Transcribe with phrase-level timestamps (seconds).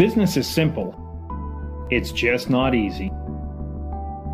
[0.00, 0.96] Business is simple,
[1.90, 3.12] it's just not easy.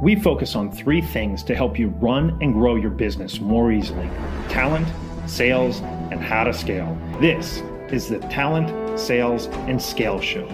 [0.01, 4.09] We focus on three things to help you run and grow your business more easily
[4.49, 4.87] talent,
[5.29, 5.81] sales,
[6.13, 6.97] and how to scale.
[7.21, 10.47] This is the Talent, Sales, and Scale Show.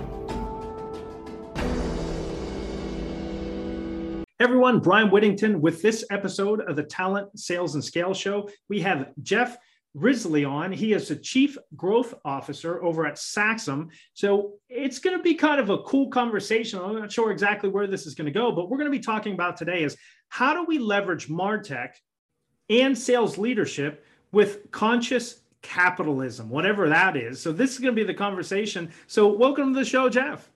[4.62, 8.48] everyone, Brian Whittington with this episode of the Talent, Sales, and Scale Show.
[8.68, 9.56] We have Jeff
[9.95, 10.72] Risley on.
[10.72, 13.88] He is the chief growth officer over at Saxum.
[14.14, 16.80] So it's going to be kind of a cool conversation.
[16.80, 19.02] I'm not sure exactly where this is going to go, but we're going to be
[19.02, 19.96] talking about today is
[20.28, 21.91] how do we leverage Martech
[22.70, 27.40] and sales leadership with conscious capitalism, whatever that is.
[27.40, 28.90] So this is going to be the conversation.
[29.06, 30.51] So welcome to the show, Jeff.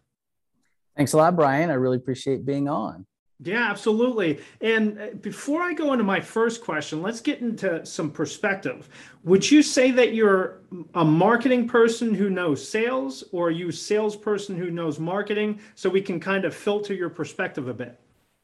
[0.97, 1.71] Thanks a lot, Brian.
[1.71, 3.07] I really appreciate being on.
[3.43, 4.41] Yeah, absolutely.
[4.63, 8.89] And uh, before I go into my first question, let's get into some perspective.
[9.25, 10.63] Would you say that you're
[10.95, 15.61] a marketing person who knows sales, or are you a salesperson who knows marketing?
[15.75, 18.01] So we can kind of filter your perspective a bit.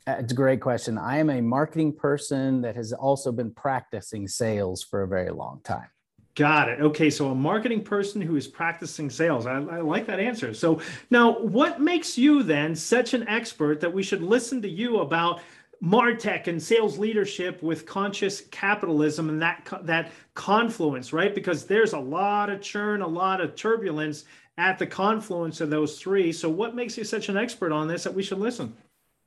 [0.06, 0.98] It's a great question.
[0.98, 5.60] I am a marketing person that has also been practicing sales for a very long
[5.64, 5.88] time.
[6.34, 6.80] Got it.
[6.80, 9.44] Okay, so a marketing person who is practicing sales.
[9.44, 10.54] I, I, like that answer.
[10.54, 10.80] So
[11.10, 15.42] now, what makes you then such an expert that we should listen to you about
[15.82, 21.34] Martech and sales leadership with conscious capitalism and that that confluence, right?
[21.34, 24.24] Because there's a lot of churn, a lot of turbulence
[24.56, 26.32] at the confluence of those three.
[26.32, 28.74] So, what makes you such an expert on this that we should listen?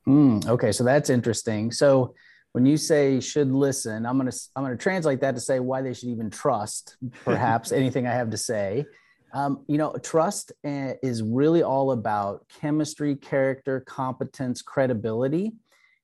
[0.08, 1.72] Mm, okay, so that's interesting.
[1.72, 2.14] So
[2.56, 5.60] when you say should listen, I'm going to I'm going to translate that to say
[5.60, 8.86] why they should even trust perhaps anything I have to say.
[9.34, 15.52] Um, you know, trust eh, is really all about chemistry, character, competence, credibility.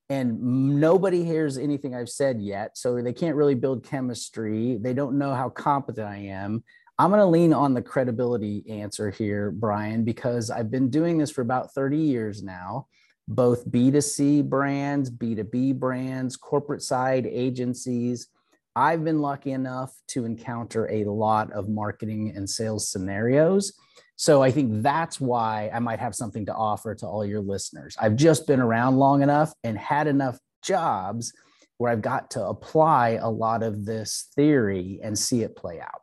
[0.10, 2.78] And nobody hears anything I've said yet.
[2.78, 4.78] So they can't really build chemistry.
[4.78, 6.66] They don't know how competent I am.
[7.00, 11.32] I'm going to lean on the credibility answer here, Brian, because I've been doing this
[11.32, 12.88] for about 30 years now
[13.36, 18.28] both B2C brands, B2B brands, corporate side agencies.
[18.76, 23.74] I've been lucky enough to encounter a lot of marketing and sales scenarios.
[24.16, 27.96] So I think that's why I might have something to offer to all your listeners.
[28.00, 31.34] I've just been around long enough and had enough jobs
[31.78, 36.02] where I've got to apply a lot of this theory and see it play out.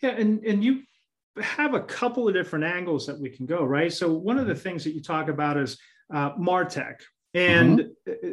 [0.00, 0.82] Yeah, and and you
[1.40, 3.92] have a couple of different angles that we can go, right?
[3.92, 5.78] So one of the things that you talk about is
[6.12, 7.00] uh, Martech.
[7.34, 8.30] And mm-hmm.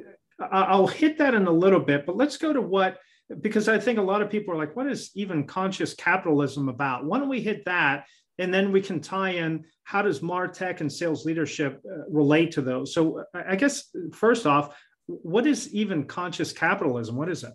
[0.52, 2.98] I'll hit that in a little bit, but let's go to what,
[3.42, 7.06] because I think a lot of people are like, what is even conscious capitalism about?
[7.06, 8.06] Why don't we hit that?
[8.38, 12.62] And then we can tie in how does Martech and sales leadership uh, relate to
[12.62, 12.94] those?
[12.94, 17.16] So I guess, first off, what is even conscious capitalism?
[17.18, 17.54] What is it?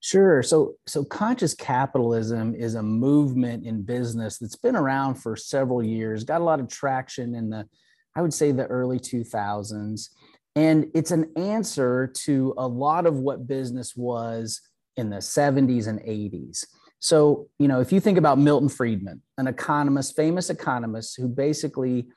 [0.00, 0.42] Sure.
[0.42, 6.22] So, so conscious capitalism is a movement in business that's been around for several years,
[6.22, 7.66] got a lot of traction in the
[8.16, 10.08] I would say the early 2000s.
[10.56, 14.62] And it's an answer to a lot of what business was
[14.96, 16.64] in the 70s and 80s.
[16.98, 22.08] So, you know, if you think about Milton Friedman, an economist, famous economist who basically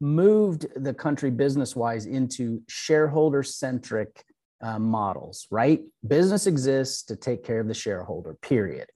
[0.00, 4.24] moved the country business wise into shareholder centric
[4.62, 5.80] uh, models, right?
[6.06, 8.86] Business exists to take care of the shareholder, period.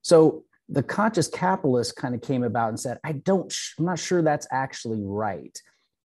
[0.00, 4.22] So the conscious capitalist kind of came about and said, I don't, I'm not sure
[4.22, 5.60] that's actually right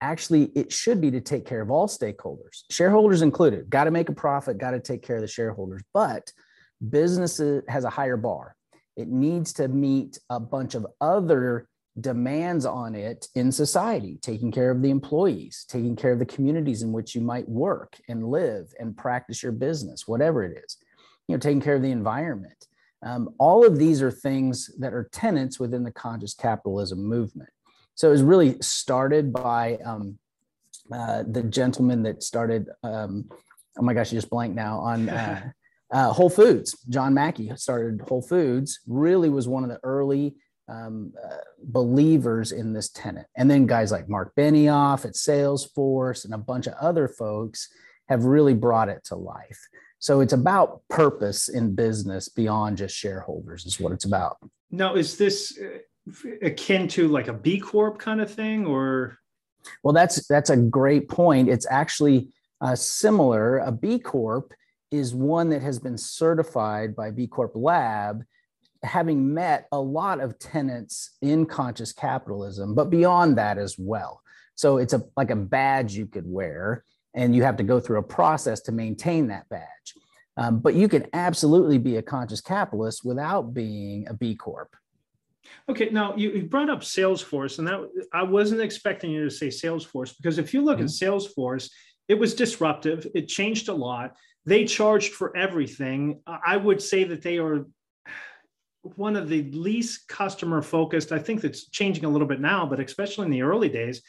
[0.02, 3.70] actually it should be to take care of all stakeholders shareholders included.
[3.70, 5.82] Got to make a profit got to take care of the shareholders.
[5.94, 6.32] But
[6.90, 8.56] business has a higher bar.
[8.96, 11.68] It needs to meet a bunch of other
[12.00, 16.82] demands on it in society taking care of the employees taking care of the communities
[16.82, 20.78] in which you might work and live and practice your business whatever it is.
[21.28, 22.68] You know taking care of the environment.
[23.02, 27.50] Um, all of these are things that are tenants within the conscious capitalism movement
[28.00, 30.18] so it was really started by um,
[30.90, 32.70] uh, the gentleman that started.
[32.82, 33.30] Um,
[33.78, 35.52] oh my gosh, you just blank now on uh,
[35.92, 36.82] uh, Whole Foods.
[36.88, 38.80] John Mackey started Whole Foods.
[38.88, 40.38] Really was one of the early
[40.70, 43.28] um, uh, believers in this tenant.
[43.36, 47.68] And then guys like Mark Benioff at Salesforce and a bunch of other folks
[48.08, 49.60] have really brought it to life.
[49.98, 54.38] So it's about purpose in business beyond just shareholders, is what it's about.
[54.72, 55.60] Now, is this
[56.42, 59.18] akin to like a B Corp kind of thing, or?
[59.84, 61.50] Well, that's that's a great point.
[61.50, 62.30] It's actually
[62.62, 63.60] uh, similar.
[63.60, 64.54] A B Corp
[64.92, 68.24] is one that has been certified by B Corp Lab,
[68.84, 74.22] having met a lot of tenants in conscious capitalism, but beyond that as well.
[74.56, 78.00] So it's a like a badge you could wear, and you have to go through
[78.00, 79.94] a process to maintain that badge.
[80.38, 84.76] Um, but you can absolutely be a conscious capitalist without being a B Corp.
[85.70, 87.80] Okay, now you, brought up Salesforce, and that
[88.14, 90.86] I wasn't expecting you to say Salesforce because if you look mm-hmm.
[90.86, 91.70] at Salesforce,
[92.08, 93.08] it was disruptive.
[93.14, 94.16] It changed a lot.
[94.46, 96.22] They charged for everything.
[96.26, 97.66] I would say that they are
[98.82, 101.12] one of the least customer focused.
[101.12, 104.02] I think that's changing a little bit now, but especially in the early days,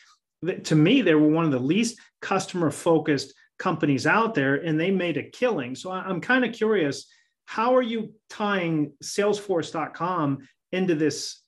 [0.65, 4.91] to me, they were one of the least customer focused companies out there, and they
[4.91, 5.75] made a killing.
[5.75, 7.07] So I'm kind of curious
[7.45, 11.43] how are you tying salesforce.com into this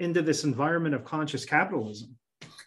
[0.00, 2.16] into this environment of conscious capitalism.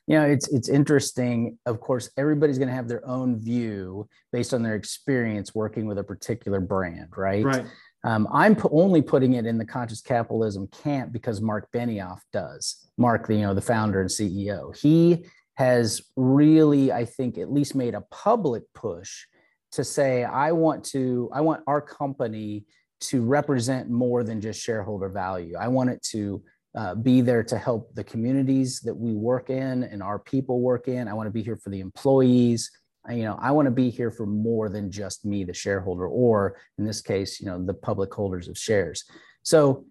[0.08, 1.58] You know it's it's interesting.
[1.66, 5.98] Of course everybody's going to have their own view based on their experience working with
[5.98, 7.44] a particular brand right?
[7.44, 7.66] Right.
[8.04, 12.88] Um, i'm only putting it in the conscious capitalism camp because mark benioff does.
[12.98, 15.26] Mark the you know the founder and ceo he
[15.56, 19.26] has really i think at least made a public push
[19.72, 22.66] to say i want to i want our company
[23.02, 25.56] to represent more than just shareholder value.
[25.60, 26.42] I want it to
[26.76, 30.88] uh, be there to help the communities that we work in and our people work
[30.88, 31.08] in.
[31.08, 32.70] I want to be here for the employees.
[33.08, 36.08] I, you know i want to be here for more than just me the shareholder
[36.08, 39.04] or in this case you know the public holders of shares.
[39.44, 39.86] So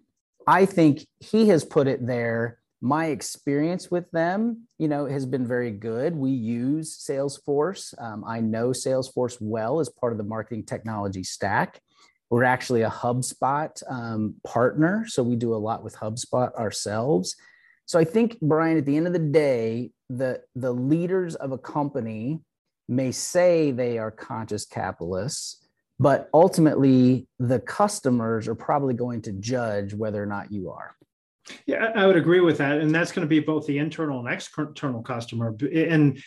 [0.47, 2.59] i think he has put it there.
[2.81, 6.15] My experience with them you know has been very good.
[6.15, 7.99] We use salesforce.
[8.01, 11.81] Um, i know salesforce well as part of the marketing technology stack
[12.35, 17.37] we're actually a hubspot um, partner so we do a lot with hubspot ourselves
[17.85, 21.57] so i think brian at the end of the day the the leaders of a
[21.57, 22.41] company
[22.89, 25.65] may say they are conscious capitalists
[25.97, 30.93] but ultimately the customers are probably going to judge whether or not you are
[31.65, 32.79] yeah, I would agree with that.
[32.79, 35.55] And that's going to be both the internal and external customer.
[35.73, 36.19] And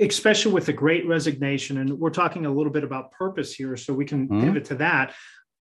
[0.00, 3.94] especially with the great resignation, and we're talking a little bit about purpose here, so
[3.94, 4.44] we can mm-hmm.
[4.44, 5.14] pivot to that.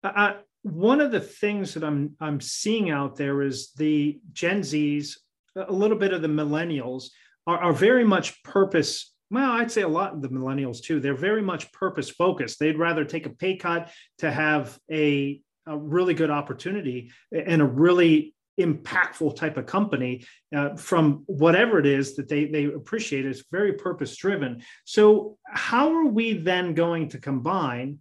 [0.02, 5.16] Uh, one of the things that I'm, I'm seeing out there is the Gen Zs,
[5.56, 7.10] a little bit of the millennials
[7.46, 11.00] are, are very much purpose well, I'd say a lot of the millennials too.
[11.00, 12.58] They're very much purpose focused.
[12.58, 17.64] They'd rather take a pay cut to have a, a really good opportunity and a
[17.64, 23.46] really impactful type of company uh, from whatever it is that they they appreciate is
[23.50, 27.98] very purpose driven so how are we then going to combine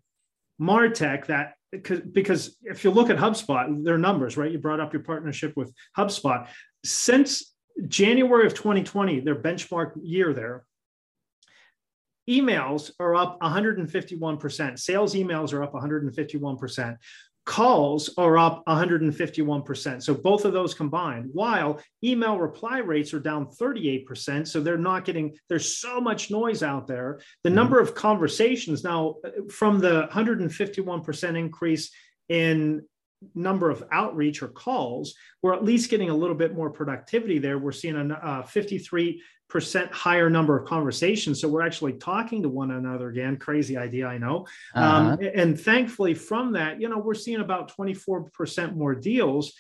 [0.60, 4.94] martech that because, because if you look at hubspot their numbers right you brought up
[4.94, 6.48] your partnership with hubspot.
[6.84, 7.54] Since
[7.88, 10.66] january of 2020 their benchmark year there
[12.30, 16.98] emails are up 151% sales emails are up 151%
[17.46, 20.04] calls are up 151%.
[20.04, 24.48] So both of those combined, while email reply rates are down 38%.
[24.48, 27.20] So they're not getting, there's so much noise out there.
[27.44, 27.56] The mm-hmm.
[27.56, 29.16] number of conversations now
[29.50, 31.92] from the 151% increase
[32.30, 32.84] in
[33.36, 37.58] number of outreach or calls, we're at least getting a little bit more productivity there.
[37.58, 39.22] We're seeing a uh, 53
[39.52, 41.42] percent higher number of conversations.
[41.42, 43.36] So we're actually talking to one another again.
[43.36, 44.48] Crazy idea, I know.
[44.74, 45.12] Um, uh-huh.
[45.12, 49.52] Um, and thankfully, from that, you know, we're seeing about 24% more deals.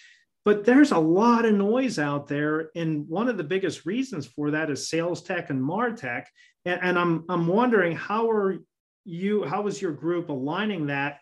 [0.46, 2.72] But there's a lot of noise out there.
[2.74, 6.24] And one of the biggest reasons for that is sales tech and MarTech.
[6.64, 8.60] And, and I'm, I'm wondering how are
[9.04, 11.18] you, how is your group aligning that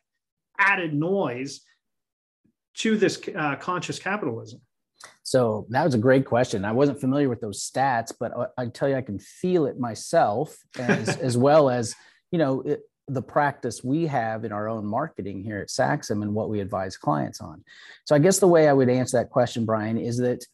[0.60, 1.62] added noise
[2.76, 4.62] to this uh, conscious capitalism?
[5.24, 6.66] So that was a great question.
[6.66, 10.58] I wasn't familiar with those stats, but I, tell you, I can feel it myself
[10.78, 11.96] as, as well as,
[12.32, 16.34] you know, it, the practice we have in our own marketing here at Saxum and
[16.34, 17.64] what we advise clients on.
[18.06, 20.46] So I guess the way I would answer that question, Brian, is that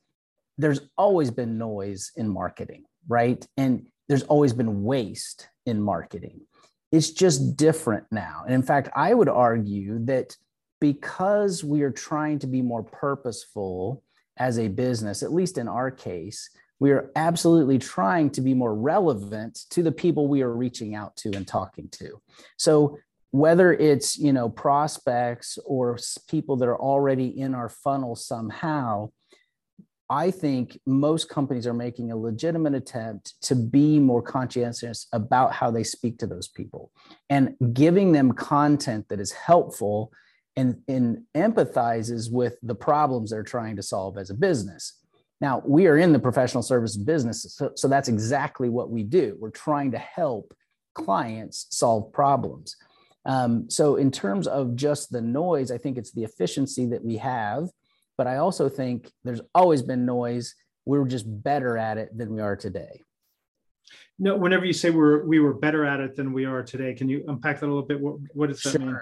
[0.58, 3.46] there's always been noise in marketing, right?
[3.58, 6.42] And there's always been waste in marketing.
[6.92, 8.44] It's just different now.
[8.46, 10.38] And in fact, I would argue that
[10.80, 14.04] because we are trying to be more purposeful
[14.38, 16.50] as a business, at least in our case,
[16.80, 21.16] we are absolutely trying to be more relevant to the people we are reaching out
[21.18, 22.22] to and talking to.
[22.58, 22.98] So
[23.36, 25.98] whether it's you know prospects or
[26.30, 29.10] people that are already in our funnel somehow
[30.10, 35.70] i think most companies are making a legitimate attempt to be more conscientious about how
[35.70, 36.92] they speak to those people
[37.30, 40.14] and giving them content that is helpful
[40.56, 45.00] and, and empathizes with the problems they're trying to solve as a business.
[45.42, 49.36] Now, we are in the professional service business, so, so that's exactly what we do.
[49.40, 50.54] We're trying to help
[50.94, 52.78] clients solve problems.
[53.26, 57.18] Um, so, in terms of just the noise, I think it's the efficiency that we
[57.18, 57.70] have,
[58.18, 60.56] but I also think there's always been noise.
[60.86, 63.02] We're just better at it than we are today.
[64.18, 67.10] No, whenever you say we're we were better at it than we are today, can
[67.10, 68.00] you unpack that a little bit?
[68.00, 68.82] What, what does that sure.
[68.82, 69.00] mean?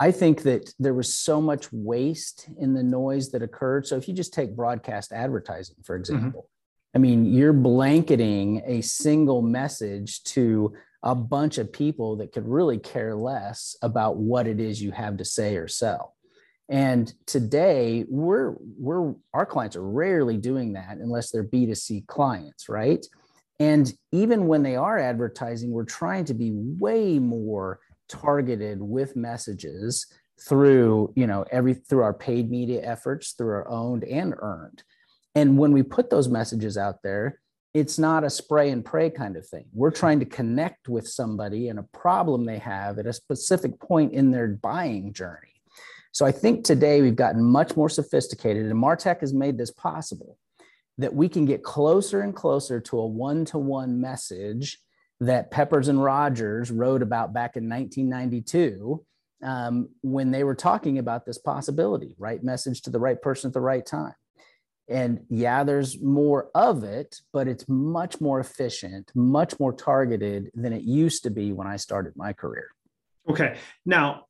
[0.00, 3.86] I think that there was so much waste in the noise that occurred.
[3.86, 6.00] So if you just take broadcast advertising, for mm-hmm.
[6.00, 6.48] example, mm-hmm.
[6.94, 12.78] I mean, you're blanketing a single message to a bunch of people that could really
[12.78, 16.14] care less about what it is you have to say or sell.
[16.68, 23.04] And today, we're we're our clients are rarely doing that unless they're B2C clients, right?
[23.58, 27.80] And even when they are advertising, we're trying to be way more
[28.12, 30.06] targeted with messages
[30.48, 34.82] through, you know, every through our paid media efforts, through our owned and earned.
[35.34, 37.40] And when we put those messages out there,
[37.74, 39.64] it's not a spray and pray kind of thing.
[39.72, 44.12] We're trying to connect with somebody and a problem they have at a specific point
[44.12, 45.48] in their buying journey.
[46.12, 50.36] So I think today we've gotten much more sophisticated, and Martech has made this possible
[50.98, 54.78] that we can get closer and closer to a one to one message
[55.22, 59.04] that Peppers and Rogers wrote about back in 1992
[59.44, 63.54] um, when they were talking about this possibility right message to the right person at
[63.54, 64.14] the right time.
[64.88, 70.72] And yeah, there's more of it, but it's much more efficient, much more targeted than
[70.72, 72.66] it used to be when I started my career.
[73.30, 73.56] Okay.
[73.86, 74.26] Now,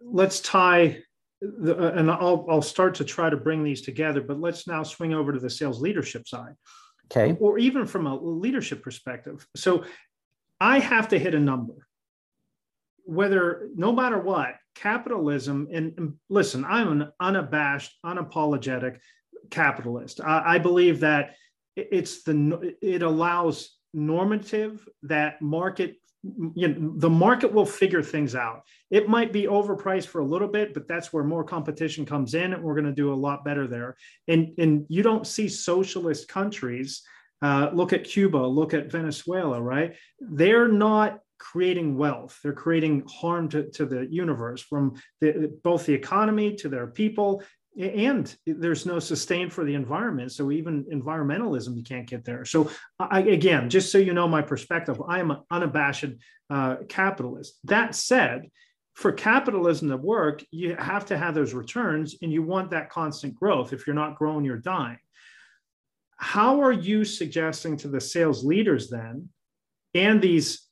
[0.00, 1.02] let's tie
[1.42, 4.82] the, uh, and I'll, I'll start to try to bring these together, but let's now
[4.84, 6.54] swing over to the sales leadership side.
[7.10, 7.36] Okay.
[7.40, 9.46] Or even from a leadership perspective.
[9.56, 9.84] So
[10.60, 11.74] I have to hit a number,
[13.04, 18.98] whether no matter what, capitalism, and, and listen, I'm an unabashed, unapologetic
[19.50, 20.20] capitalist.
[20.20, 21.34] I, I believe that
[21.74, 25.99] it's the, it allows normative that market
[26.54, 28.64] you know, the market will figure things out.
[28.90, 32.52] It might be overpriced for a little bit, but that's where more competition comes in,
[32.52, 33.96] and we're going to do a lot better there.
[34.28, 37.02] And and you don't see socialist countries.
[37.42, 38.36] Uh, look at Cuba.
[38.36, 39.60] Look at Venezuela.
[39.60, 39.96] Right?
[40.20, 42.38] They're not creating wealth.
[42.42, 47.42] They're creating harm to, to the universe from the, both the economy to their people
[47.78, 52.44] and there's no sustain for the environment so even environmentalism you can't get there.
[52.44, 56.16] So I, again just so you know my perspective i am an unabashed
[56.50, 57.58] uh, capitalist.
[57.64, 58.50] That said
[58.94, 63.34] for capitalism to work you have to have those returns and you want that constant
[63.34, 64.98] growth if you're not growing you're dying.
[66.16, 69.28] How are you suggesting to the sales leaders then
[69.94, 70.66] and these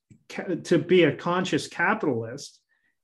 [0.65, 2.61] to be a conscious capitalist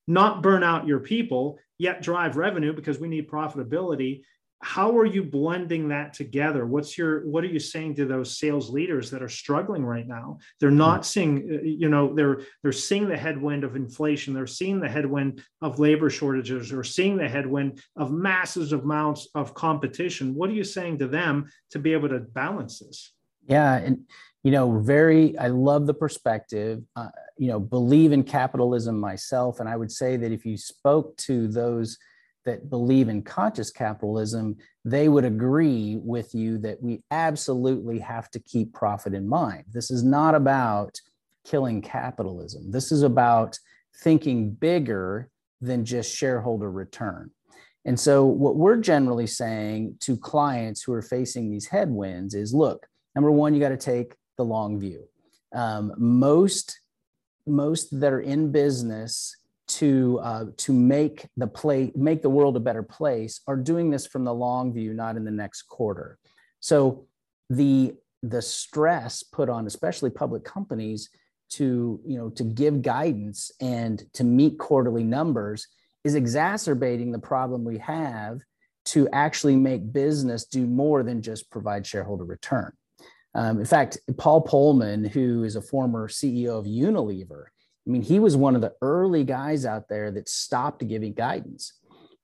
[0.07, 4.23] not burn out your people yet drive revenue because we need profitability.
[4.63, 6.65] How are you blending that together?
[6.65, 10.39] What's your what are you saying to those sales leaders that are struggling right now?
[10.59, 11.03] They're not hmm.
[11.03, 14.33] seeing uh, you know they're they're seeing the headwind of inflation.
[14.33, 16.73] They're seeing the headwind of labor shortages.
[16.73, 20.35] Or seeing the headwind of massive amounts of competition.
[20.35, 23.13] What are you saying to them to be able to balance this?
[23.47, 24.07] Yeah and
[24.45, 29.59] you know very i love the perspective uh, you know believe in capitalism myself.
[29.59, 31.99] And i would say that if you spoke to those
[32.45, 38.39] that believe in conscious capitalism they would agree with you that we absolutely have to
[38.39, 39.65] keep profit in mind.
[39.73, 41.01] This is not about
[41.45, 42.71] killing capitalism.
[42.71, 43.59] This is about
[43.97, 47.31] thinking bigger than just shareholder return.
[47.87, 52.87] And so what we're generally saying to clients who are facing these headwinds is look
[53.15, 55.05] number one you got to take the long view.
[55.55, 56.81] Um, most
[57.47, 59.37] most that are in business
[59.67, 64.07] to uh, to make the play make the world a better place are doing this
[64.07, 66.19] from the long view, not in the next quarter.
[66.61, 67.07] So
[67.51, 71.11] the the stress put on especially public companies
[71.51, 75.69] to you know to give guidance and to meet quarterly numbers
[76.05, 78.41] is exacerbating the problem we have
[78.85, 82.73] to actually make business do more than just provide shareholder return.
[83.35, 87.47] Um, in fact, Paul Polman, who is a former CEO of Unilever,
[87.87, 91.73] I mean, he was one of the early guys out there that stopped giving guidance.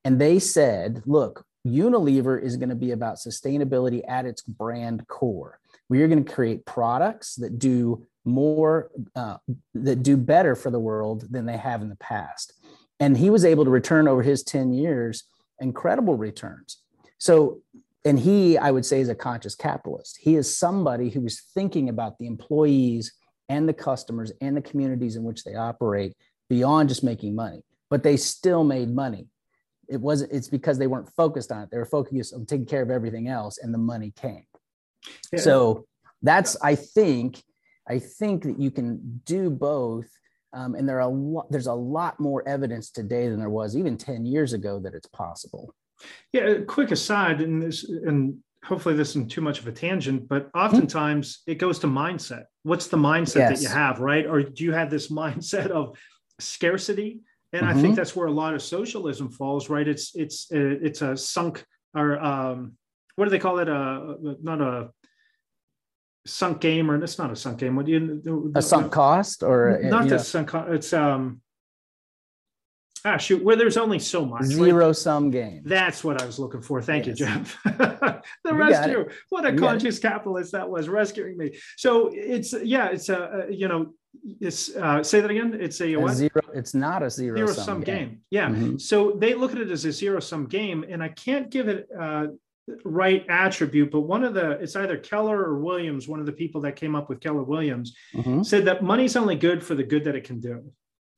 [0.05, 5.59] And they said, look, Unilever is going to be about sustainability at its brand core.
[5.88, 9.37] We are going to create products that do more, uh,
[9.75, 12.55] that do better for the world than they have in the past.
[12.99, 15.25] And he was able to return over his 10 years
[15.59, 16.79] incredible returns.
[17.19, 17.61] So
[18.04, 20.19] and he, I would say, is a conscious capitalist.
[20.21, 23.12] He is somebody who is thinking about the employees
[23.49, 26.14] and the customers and the communities in which they operate
[26.49, 27.62] beyond just making money.
[27.90, 29.26] But they still made money.
[29.88, 30.33] It wasn't.
[30.33, 31.71] It's because they weren't focused on it.
[31.71, 34.45] They were focused on taking care of everything else, and the money came.
[35.33, 35.40] Yeah.
[35.40, 35.87] So
[36.23, 37.42] that's, I think,
[37.88, 40.07] I think that you can do both.
[40.52, 43.76] Um, and there are a lot, there's a lot more evidence today than there was
[43.76, 45.75] even 10 years ago that it's possible.
[46.33, 50.50] Yeah, quick aside, and this, and hopefully this isn't too much of a tangent, but
[50.54, 52.45] oftentimes it goes to mindset.
[52.62, 53.61] What's the mindset yes.
[53.61, 54.26] that you have, right?
[54.26, 55.99] Or do you have this mindset of
[56.38, 57.21] scarcity,
[57.52, 57.71] and mm-hmm.
[57.71, 57.95] I think mm-hmm.
[57.97, 59.87] that's where a lot of socialism falls, right?
[59.87, 61.64] It's it's it's a sunk
[61.95, 62.73] or um,
[63.16, 63.69] what do they call it?
[63.69, 64.90] Uh, not a
[66.26, 67.76] sunk game, or it's not a sunk game.
[67.76, 70.50] What do you a sunk cost or not the sunk?
[70.54, 71.40] It's um
[73.04, 73.42] ah shoot.
[73.42, 74.45] Where there's only so much.
[74.45, 74.97] Zero right?
[74.97, 76.83] sum game that's what i was looking for.
[76.83, 77.21] Thank yes.
[77.21, 77.59] you jeff.
[78.45, 81.59] The you rescue what a you conscious capitalist that was rescuing me.
[81.76, 83.95] So it's yeah it's a, a you know
[84.40, 85.57] it's uh, say that again.
[85.59, 88.09] It's a, a zero it's not a zero, zero sum, sum game.
[88.09, 88.21] game.
[88.30, 88.49] yeah.
[88.49, 88.78] Mm-hmm.
[88.78, 91.88] so they look at it as a zero sum game and i can't give it
[91.99, 92.26] uh,
[92.85, 96.61] right attribute but one of the it's either keller or williams one of the people
[96.61, 98.42] that came up with keller williams mm-hmm.
[98.42, 100.73] said that money's only good for the good that it can do.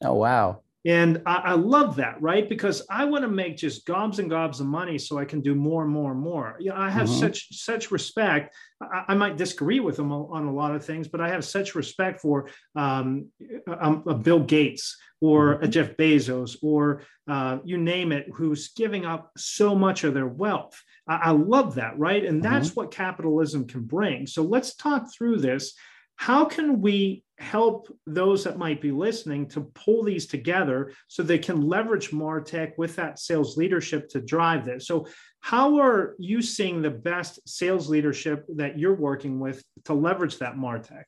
[0.05, 2.49] Oh wow and I, I, love that, right?
[2.49, 5.55] Because I want to make just gobs and gobs of money so I can do
[5.55, 6.57] more and more and more.
[6.59, 7.21] You know, I have mm-hmm.
[7.21, 8.55] such such respect.
[8.81, 11.77] I, I, might disagree with them on a lot of things, but I have such
[11.77, 13.29] respect for um,
[13.69, 15.65] a, a Bill Gates or mm-hmm.
[15.65, 20.27] a Jeff Bezos or uh, you name it, who's giving up so much of their
[20.27, 20.83] wealth.
[21.07, 22.25] I, I love that, right?
[22.25, 22.81] And that's mm-hmm.
[22.81, 24.27] what capitalism can bring.
[24.27, 25.75] So let's talk through this
[26.17, 31.39] how can we help those that might be listening to pull these together so they
[31.39, 34.87] can leverage martech with that sales leadership to drive this?
[34.87, 35.07] So
[35.41, 40.55] how are you seeing the best sales leadership that you're working with to leverage that
[40.55, 41.05] martech?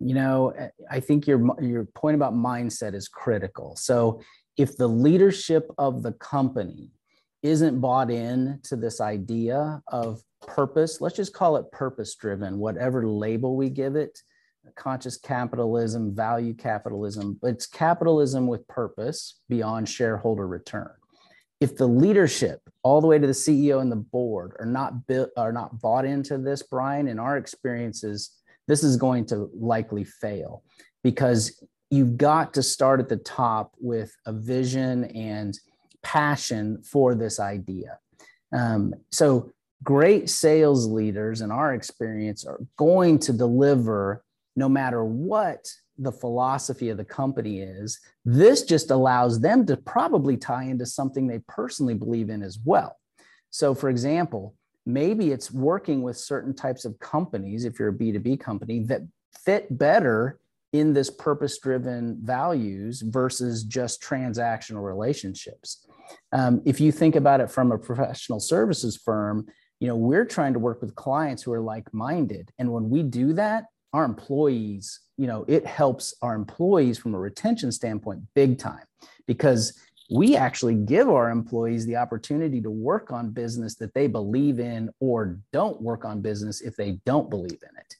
[0.00, 0.52] You know
[0.90, 3.76] i think your your point about mindset is critical.
[3.76, 4.20] So
[4.56, 6.90] if the leadership of the company
[7.42, 13.06] isn't bought in to this idea of purpose, let's just call it purpose driven, whatever
[13.06, 14.18] label we give it,
[14.76, 20.90] conscious capitalism, value capitalism, but it's capitalism with purpose beyond shareholder return.
[21.60, 25.30] If the leadership, all the way to the CEO and the board, are not built,
[25.36, 28.30] are not bought into this, Brian, in our experiences,
[28.68, 30.62] this is going to likely fail
[31.04, 35.58] because you've got to start at the top with a vision and
[36.02, 37.98] passion for this idea.
[38.52, 45.68] Um, so great sales leaders in our experience are going to deliver no matter what
[45.98, 48.00] the philosophy of the company is.
[48.24, 52.96] This just allows them to probably tie into something they personally believe in as well.
[53.50, 54.54] So for example
[54.86, 59.02] maybe it's working with certain types of companies if you're a b2b company that
[59.44, 60.38] fit better
[60.72, 65.86] in this purpose driven values versus just transactional relationships
[66.32, 69.46] um, if you think about it from a professional services firm
[69.82, 72.52] you know we're trying to work with clients who are like-minded.
[72.60, 77.18] And when we do that our employees you know it helps our employees from a
[77.18, 78.84] retention standpoint big time
[79.26, 79.78] because
[80.10, 84.90] we actually give our employees the opportunity to work on business that they believe in
[85.00, 87.96] or don't work on business if they don't believe in it.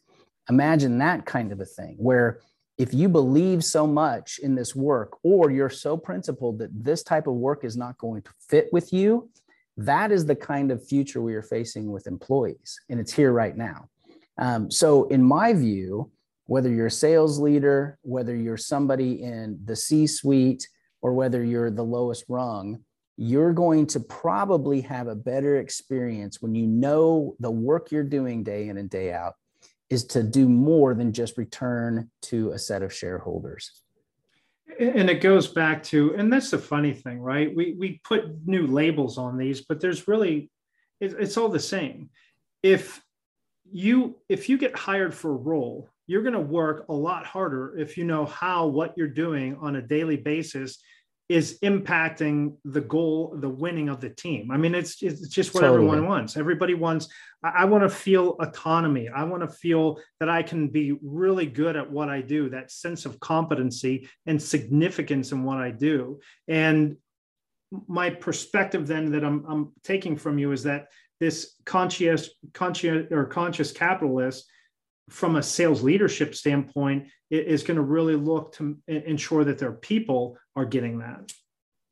[0.50, 2.40] Imagine that kind of a thing where
[2.78, 7.26] if you believe so much in this work or you're so principled that this type
[7.26, 9.28] of work is not going to fit with you
[9.76, 13.56] that is the kind of future we are facing with employees, and it's here right
[13.56, 13.88] now.
[14.38, 16.10] Um, so, in my view,
[16.46, 20.68] whether you're a sales leader, whether you're somebody in the C suite,
[21.00, 22.80] or whether you're the lowest rung,
[23.16, 28.42] you're going to probably have a better experience when you know the work you're doing
[28.42, 29.34] day in and day out
[29.92, 33.82] is to do more than just return to a set of shareholders.
[34.80, 37.54] And it goes back to and that's the funny thing right?
[37.54, 40.50] We we put new labels on these but there's really
[40.98, 42.08] it, it's all the same.
[42.62, 43.02] If
[43.70, 47.78] you if you get hired for a role you're going to work a lot harder
[47.78, 50.78] if you know how what you're doing on a daily basis
[51.28, 54.50] is impacting the goal, the winning of the team.
[54.50, 55.76] I mean, it's it's just what totally.
[55.76, 56.36] everyone wants.
[56.36, 57.08] Everybody wants.
[57.42, 59.08] I, I want to feel autonomy.
[59.08, 62.50] I want to feel that I can be really good at what I do.
[62.50, 66.20] That sense of competency and significance in what I do.
[66.48, 66.96] And
[67.88, 70.88] my perspective then that I'm I'm taking from you is that
[71.20, 74.44] this conscious conscious or conscious capitalist
[75.12, 80.38] from a sales leadership standpoint is going to really look to ensure that their people
[80.56, 81.32] are getting that.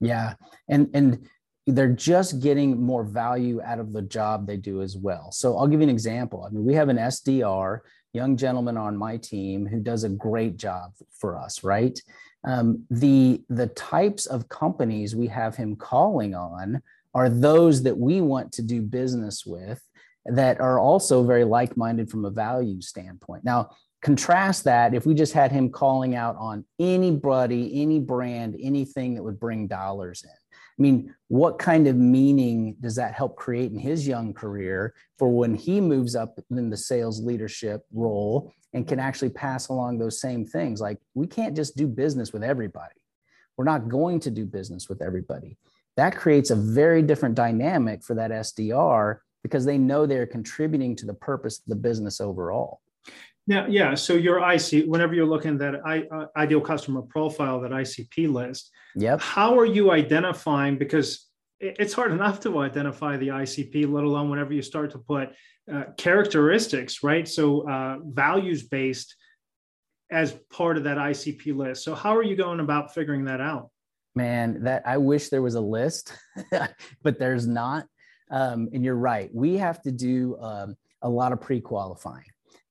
[0.01, 0.35] Yeah
[0.69, 1.29] and and
[1.67, 5.31] they're just getting more value out of the job they do as well.
[5.31, 6.45] So i'll give you an example.
[6.47, 7.81] I mean we have an sdr
[8.13, 12.01] young gentleman on my team who does a great job for us right?
[12.43, 18.21] Um, the the types of companies we have him calling on are those that we
[18.21, 19.83] want to do business with
[20.27, 23.45] that are also very like minded from a value standpoint.
[23.45, 23.71] Now,
[24.03, 29.23] contrast that if we just had him calling out on anybody, any brand, anything that
[29.23, 30.31] would bring dollars in.
[30.31, 35.29] I mean, what kind of meaning does that help create in his young career for
[35.29, 40.21] when he moves up in the sales leadership role and can actually pass along those
[40.21, 40.81] same things?
[40.81, 42.95] Like, we can't just do business with everybody
[43.59, 45.59] We're not going to do business with everybody.
[45.97, 51.07] That creates a very different dynamic for that SDR because they know they're contributing to
[51.07, 52.81] the purpose of the business overall.
[53.47, 53.95] Now, yeah.
[53.95, 58.33] So your IC, whenever you're looking at that I, uh, ideal customer profile, that ICP
[58.33, 59.21] list, yep.
[59.21, 60.79] How are you identifying?
[60.79, 61.27] Because
[61.59, 65.31] it's hard enough to identify the ICP, let alone whenever you start to put
[65.73, 67.27] uh, characteristics, right?
[67.27, 69.17] So uh, values based
[70.11, 71.85] as part of that ICP list.
[71.85, 73.71] So how are you going about figuring that out?
[74.15, 76.13] Man, that I wish there was a list,
[77.03, 77.87] but there's not.
[78.31, 79.29] Um, and you're right.
[79.35, 82.25] We have to do um, a lot of pre-qualifying.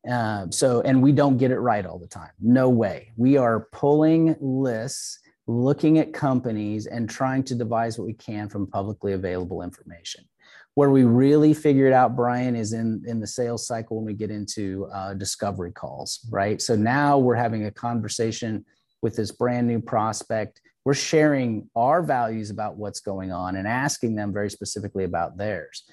[0.09, 2.31] Um, so, and we don't get it right all the time.
[2.39, 3.11] No way.
[3.17, 8.67] We are pulling lists, looking at companies, and trying to devise what we can from
[8.67, 10.23] publicly available information.
[10.75, 14.13] Where we really figure it out, Brian, is in in the sales cycle when we
[14.13, 16.61] get into uh, discovery calls, right?
[16.61, 18.63] So now we're having a conversation
[19.01, 20.61] with this brand new prospect.
[20.89, 25.83] We're sharing our values about what's going on and asking them very specifically about theirs,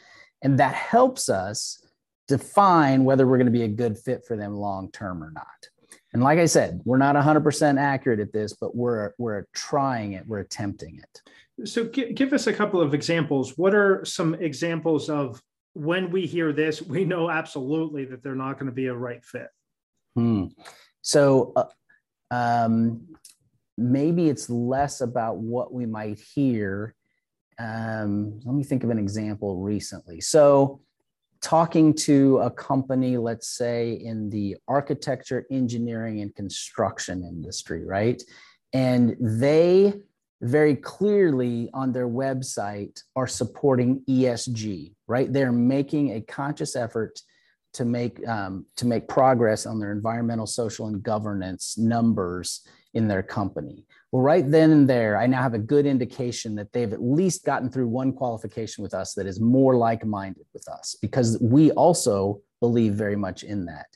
[0.41, 1.87] and that helps us
[2.29, 5.69] define whether we're going to be a good fit for them long term or not.
[6.15, 10.27] And like I said, we're not 100% accurate at this, but we're we're trying it,
[10.27, 11.69] we're attempting it.
[11.69, 13.59] So g- give us a couple of examples.
[13.59, 15.43] What are some examples of
[15.75, 19.23] when we hear this, we know absolutely that they're not going to be a right
[19.23, 19.49] fit?
[20.15, 20.47] Hmm.
[21.03, 21.67] So uh,
[22.31, 23.09] um,
[23.77, 26.95] maybe it's less about what we might hear.
[27.59, 30.21] Um, let me think of an example recently.
[30.21, 30.81] So
[31.41, 38.23] talking to a company, let's say in the architecture, engineering, and construction industry, right?
[38.73, 39.95] And they
[40.43, 45.33] very clearly on their website are supporting ESG, right?
[45.33, 47.21] They're making a conscious effort
[47.75, 53.23] to make um, to make progress on their environmental, social, and governance numbers in their
[53.23, 53.85] company.
[54.11, 57.45] Well, right then and there, I now have a good indication that they've at least
[57.45, 61.71] gotten through one qualification with us that is more like minded with us because we
[61.73, 63.87] also believe very much in that.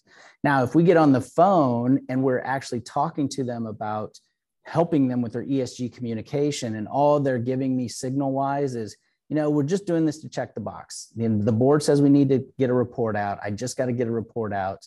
[0.44, 4.18] Now, if we get on the phone and we're actually talking to them about
[4.64, 8.96] helping them with their ESG communication, and all they're giving me signal wise is,
[9.28, 11.12] you know, we're just doing this to check the box.
[11.16, 13.38] The board says we need to get a report out.
[13.42, 14.86] I just got to get a report out.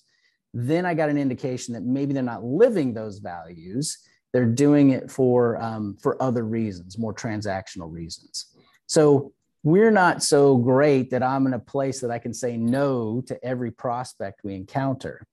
[0.54, 3.98] Then I got an indication that maybe they're not living those values
[4.34, 8.48] they're doing it for um, for other reasons, more transactional reasons.
[8.88, 9.32] So
[9.64, 13.46] we're not so great that I'm in a place that I can say no to
[13.46, 15.26] every prospect we encounter.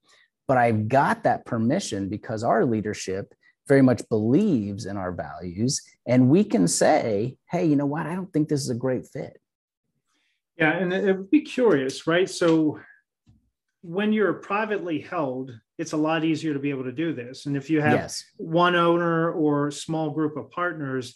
[0.46, 3.34] But I've got that permission because our leadership
[3.66, 5.80] very much believes in our values.
[6.06, 8.06] And we can say, hey, you know what?
[8.06, 9.40] I don't think this is a great fit.
[10.58, 10.76] Yeah.
[10.76, 12.28] And it would be curious, right?
[12.28, 12.80] So
[13.82, 17.46] when you're privately held, it's a lot easier to be able to do this.
[17.46, 18.24] And if you have yes.
[18.36, 21.14] one owner or small group of partners,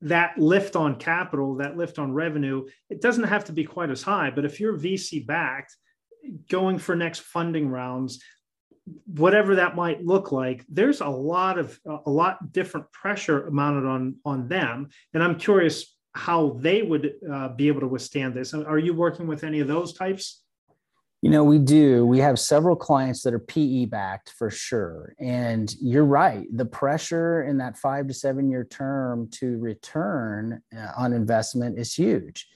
[0.00, 4.02] that lift on capital, that lift on revenue, it doesn't have to be quite as
[4.02, 4.30] high.
[4.30, 5.76] But if you're VC backed,
[6.48, 8.20] going for next funding rounds,
[9.06, 14.16] whatever that might look like, there's a lot of a lot different pressure mounted on
[14.24, 14.88] on them.
[15.14, 18.54] And I'm curious how they would uh, be able to withstand this.
[18.54, 20.41] Are you working with any of those types?
[21.22, 22.04] You know, we do.
[22.04, 25.14] We have several clients that are PE backed for sure.
[25.20, 26.46] And you're right.
[26.52, 31.94] The pressure in that five to seven year term to return uh, on investment is
[31.94, 32.48] huge.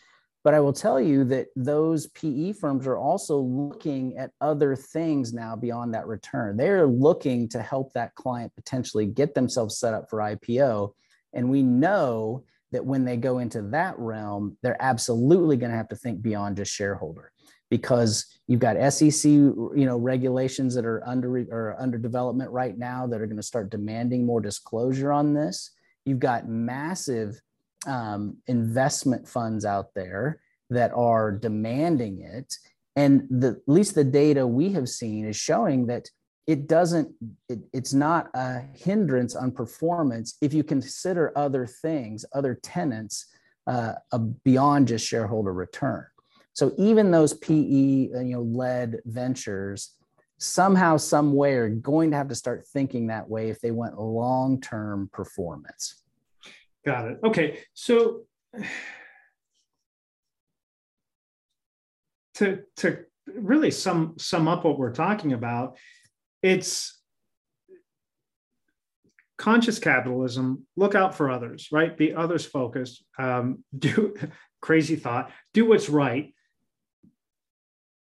[0.42, 5.32] But I will tell you that those PE firms are also looking at other things
[5.32, 6.56] now beyond that return.
[6.56, 10.92] They're looking to help that client potentially get themselves set up for IPO.
[11.34, 15.88] And we know that when they go into that realm, they're absolutely going to have
[15.90, 17.30] to think beyond just shareholder
[17.70, 23.06] because you've got SEC, you know, regulations that are under or under development right now
[23.06, 25.72] that are going to start demanding more disclosure on this.
[26.04, 27.40] You've got massive
[27.86, 32.54] um, investment funds out there that are demanding it,
[32.94, 36.08] and the, at least the data we have seen is showing that
[36.46, 37.12] it doesn't.
[37.48, 43.26] It, it's not a hindrance on performance if you consider other things, other tenants
[43.66, 43.94] uh,
[44.44, 46.06] beyond just shareholder return.
[46.56, 49.90] So even those PE, uh, you know, led ventures,
[50.38, 54.00] somehow, some way, are going to have to start thinking that way if they want
[54.00, 56.02] long-term performance.
[56.82, 57.18] Got it.
[57.22, 58.22] Okay, so
[62.36, 63.00] to to
[63.34, 65.76] really sum sum up what we're talking about,
[66.42, 66.98] it's
[69.36, 74.16] conscious capitalism look out for others right be others focused um, do
[74.62, 76.32] crazy thought do what's right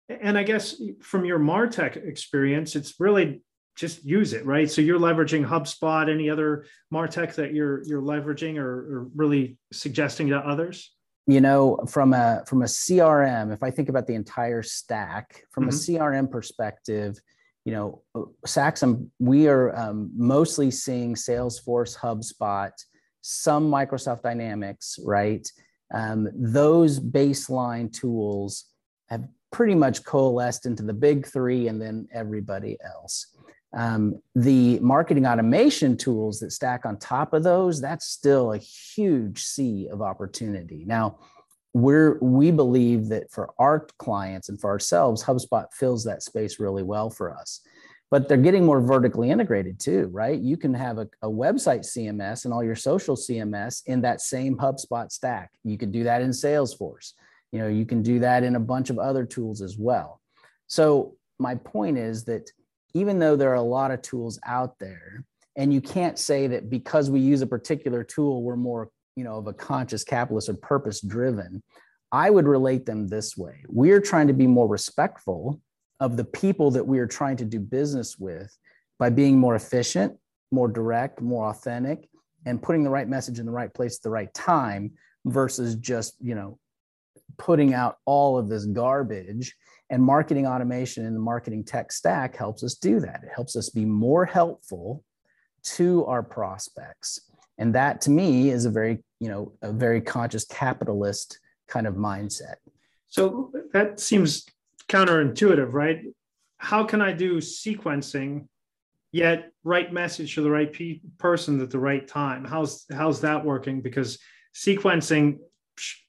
[0.09, 3.41] and I guess from your Martech experience, it's really
[3.75, 4.69] just use it, right?
[4.69, 10.27] So you're leveraging HubSpot, any other Martech that you're you're leveraging or, or really suggesting
[10.29, 10.93] to others?
[11.25, 15.69] You know, from a from a CRM, if I think about the entire stack, from
[15.69, 15.95] mm-hmm.
[15.95, 17.17] a CRM perspective,
[17.65, 18.01] you know,
[18.45, 22.71] Saxum, we are um, mostly seeing Salesforce, HubSpot,
[23.21, 25.49] some Microsoft Dynamics, right?
[25.93, 28.65] Um, those baseline tools
[29.09, 33.27] have pretty much coalesced into the big three and then everybody else.
[33.73, 39.43] Um, the marketing automation tools that stack on top of those, that's still a huge
[39.43, 40.83] sea of opportunity.
[40.85, 41.19] Now,
[41.73, 46.83] we're we believe that for our clients and for ourselves, HubSpot fills that space really
[46.83, 47.61] well for us.
[48.11, 50.39] But they're getting more vertically integrated too, right?
[50.39, 54.55] You can have a, a website CMS and all your social CMS in that same
[54.55, 55.51] HubSpot stack.
[55.63, 57.13] You can do that in Salesforce.
[57.53, 60.19] You know, you can do that in a bunch of other tools as well.
[60.65, 62.49] So my point is that
[62.95, 65.23] even though there are a lot of tools out there,
[65.55, 69.37] and you can't say that because we use a particular tool, we're more, you know,
[69.37, 71.61] of a conscious capitalist or purpose driven.
[72.11, 73.63] I would relate them this way.
[73.67, 75.61] We're trying to be more respectful
[75.99, 78.55] of the people that we are trying to do business with
[78.97, 80.17] by being more efficient,
[80.51, 82.09] more direct, more authentic,
[82.47, 84.93] and putting the right message in the right place at the right time
[85.25, 86.57] versus just, you know,
[87.37, 89.55] putting out all of this garbage
[89.89, 93.21] and marketing automation and the marketing tech stack helps us do that.
[93.23, 95.03] It helps us be more helpful
[95.63, 97.19] to our prospects.
[97.57, 101.95] And that to me is a very, you know, a very conscious capitalist kind of
[101.95, 102.55] mindset.
[103.07, 104.45] So that seems
[104.89, 106.01] counterintuitive, right?
[106.57, 108.47] How can I do sequencing
[109.11, 112.45] yet right message to the right pe- person at the right time?
[112.45, 113.81] How's how's that working?
[113.81, 114.17] Because
[114.55, 115.37] sequencing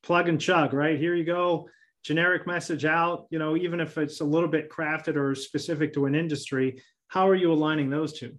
[0.02, 0.98] plug and chug, right?
[0.98, 1.68] Here you go
[2.04, 6.04] generic message out, you know, even if it's a little bit crafted or specific to
[6.04, 8.36] an industry, how are you aligning those two?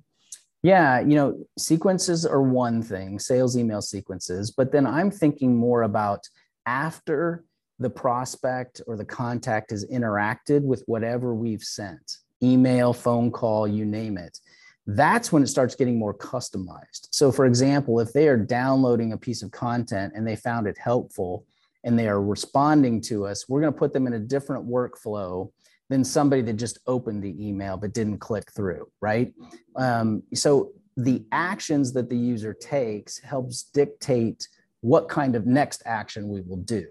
[0.62, 5.82] Yeah, you know, sequences are one thing, sales email sequences, but then I'm thinking more
[5.84, 6.22] about
[6.66, 7.44] after
[7.80, 13.86] the prospect or the contact has interacted with whatever we've sent email, phone call, you
[13.86, 14.38] name it.
[14.88, 17.08] That's when it starts getting more customized.
[17.12, 20.78] So, for example, if they are downloading a piece of content and they found it
[20.78, 21.46] helpful,
[21.86, 25.50] and they are responding to us, we're going to put them in a different workflow
[25.88, 29.32] than somebody that just opened the email but didn't click through, right?
[29.76, 34.48] Um, so the actions that the user takes helps dictate
[34.82, 36.88] what kind of next action we will do.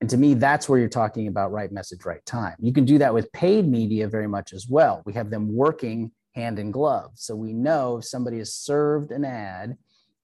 [0.00, 2.56] And to me, that's where you're talking about right message, right time.
[2.58, 5.02] You can do that with paid media very much as well.
[5.06, 7.12] We have them working hand in glove.
[7.14, 9.76] So we know if somebody has served an ad,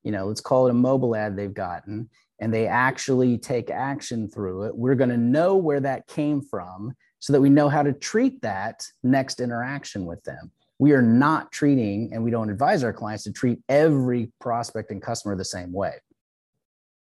[0.03, 2.09] you know, let's call it a mobile ad they've gotten,
[2.41, 6.95] and they actually take action through it, we're going to know where that came from
[7.19, 10.51] so that we know how to treat that next interaction with them.
[10.79, 15.03] We are not treating, and we don't advise our clients to treat every prospect and
[15.03, 15.95] customer the same way.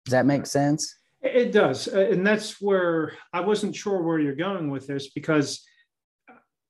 [0.06, 0.96] Does that make sense?
[1.22, 1.88] It does.
[1.88, 5.66] Uh, and that's where I wasn't sure where you're going with this because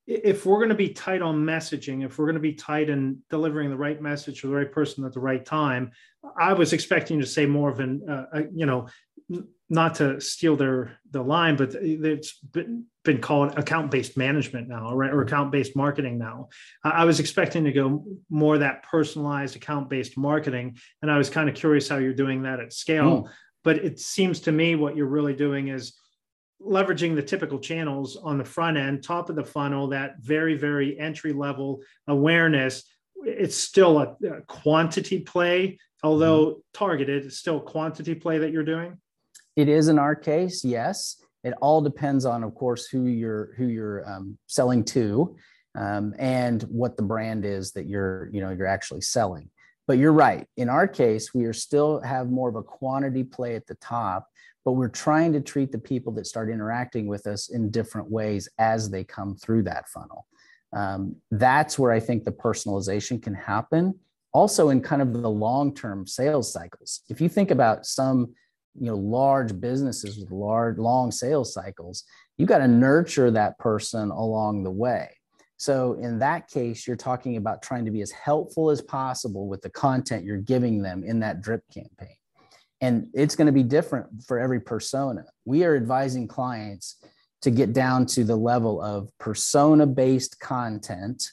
[0.08, 3.20] if we're going to be tight on messaging, if we're going to be tight in
[3.30, 5.91] delivering the right message to the right person at the right time,
[6.39, 8.88] I was expecting to say more of an, uh, you know,
[9.68, 14.94] not to steal their the line, but it's been, been called account based management now,
[14.96, 16.50] right, or account based marketing now.
[16.84, 21.50] I was expecting to go more that personalized account based marketing, and I was kind
[21.50, 23.24] of curious how you're doing that at scale.
[23.24, 23.30] Mm.
[23.63, 26.00] But it seems to me what you're really doing is
[26.62, 30.98] leveraging the typical channels on the front end, top of the funnel, that very, very
[31.00, 32.84] entry level awareness.
[33.24, 36.60] It's still a, a quantity play, although mm-hmm.
[36.74, 38.98] targeted, it's still quantity play that you're doing.
[39.56, 41.22] It is in our case, yes.
[41.44, 45.36] It all depends on, of course, who you're who you're um, selling to,
[45.78, 49.52] um, and what the brand is that you're you know you're actually selling.
[49.88, 50.48] But you're right.
[50.58, 54.28] In our case, we are still have more of a quantity play at the top
[54.65, 58.49] but we're trying to treat the people that start interacting with us in different ways
[58.58, 60.25] as they come through that funnel.
[60.73, 63.97] Um, that's where I think the personalization can happen.
[64.34, 67.01] Also, in kind of the long-term sales cycles.
[67.10, 68.34] If you think about some,
[68.78, 72.04] you know, large businesses with large, long sales cycles,
[72.38, 75.10] you got to nurture that person along the way.
[75.58, 79.62] So in that case, you're talking about trying to be as helpful as possible with
[79.62, 82.17] the content you're giving them in that drip campaign
[82.82, 85.26] and it's going to be different for every persona.
[85.46, 87.04] We are advising clients
[87.42, 91.32] to get down to the level of persona based content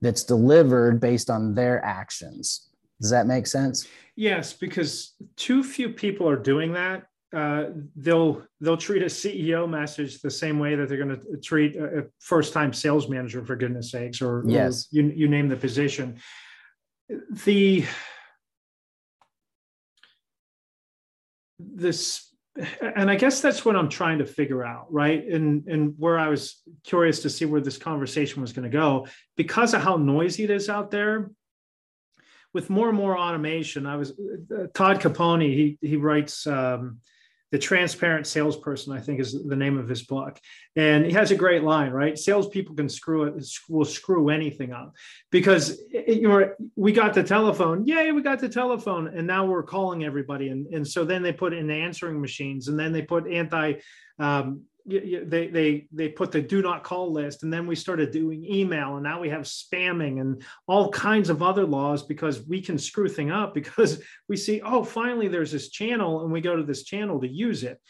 [0.00, 2.70] that's delivered based on their actions.
[3.00, 3.86] Does that make sense?
[4.16, 7.06] Yes, because too few people are doing that.
[7.32, 7.64] uh,
[7.96, 12.06] they'll they'll treat a CEO message the same way that they're going to treat a,
[12.20, 16.18] first time sales manager for goodness sakes, or yes, or you you name the position.
[17.44, 17.84] The
[21.58, 22.28] this
[22.80, 25.24] and I guess that's what I'm trying to figure out, right?
[25.24, 29.06] And and where I was curious to see where this conversation was going to go
[29.36, 31.30] because of how noisy it is out there.
[32.54, 35.54] With more and more automation, I was uh, Todd Caponi.
[35.54, 36.98] He he writes um,
[37.50, 40.38] the transparent salesperson i think is the name of his book.
[40.76, 42.18] And he has a great line right?
[42.18, 44.94] Salespeople can screw it will screw anything up.
[45.30, 49.08] Because you know we got the telephone yay we got the telephone.
[49.08, 50.48] And now we're calling everybody.
[50.48, 52.68] And, and so then they put in answering machines.
[52.68, 53.74] And then they put anti
[54.18, 58.44] um, they they they put the do not call list and then we started doing
[58.44, 62.78] email and now we have spamming and all kinds of other laws because we can
[62.78, 66.62] screw thing up because we see oh finally there's this channel and we go to
[66.62, 67.80] this channel to use it.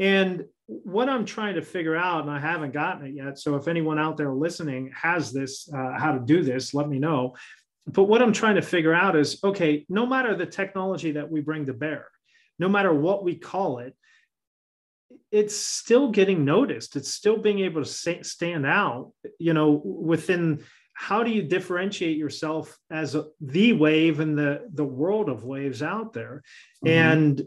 [0.00, 3.68] And what i'm trying to figure out and i haven't gotten it yet so if
[3.68, 7.34] anyone out there listening has this uh, how to do this let me know.
[7.86, 11.40] But what i'm trying to figure out is okay no matter the technology that we
[11.40, 12.08] bring to bear
[12.58, 13.94] no matter what we call it
[15.30, 16.96] it's still getting noticed.
[16.96, 22.16] It's still being able to say, stand out, you know, within how do you differentiate
[22.16, 26.42] yourself as a, the wave in the, the world of waves out there?
[26.84, 26.88] Mm-hmm.
[26.88, 27.42] And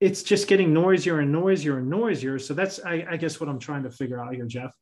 [0.00, 2.38] it's just getting noisier and noisier and noisier.
[2.38, 4.74] So that's, I, I guess, what I'm trying to figure out here, Jeff.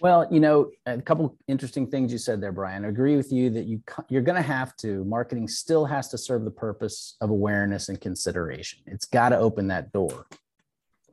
[0.00, 2.84] Well, you know, a couple interesting things you said there, Brian.
[2.84, 5.04] I agree with you that you you're going to have to.
[5.04, 8.80] Marketing still has to serve the purpose of awareness and consideration.
[8.86, 10.26] It's got to open that door.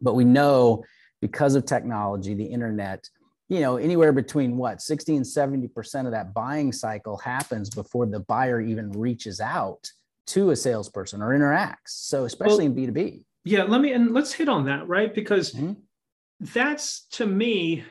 [0.01, 0.83] But we know
[1.21, 3.09] because of technology, the internet,
[3.49, 8.19] you know, anywhere between what 60 and 70% of that buying cycle happens before the
[8.21, 9.89] buyer even reaches out
[10.27, 11.75] to a salesperson or interacts.
[11.87, 13.23] So, especially well, in B2B.
[13.45, 15.13] Yeah, let me and let's hit on that, right?
[15.13, 15.73] Because mm-hmm.
[16.41, 17.85] that's to me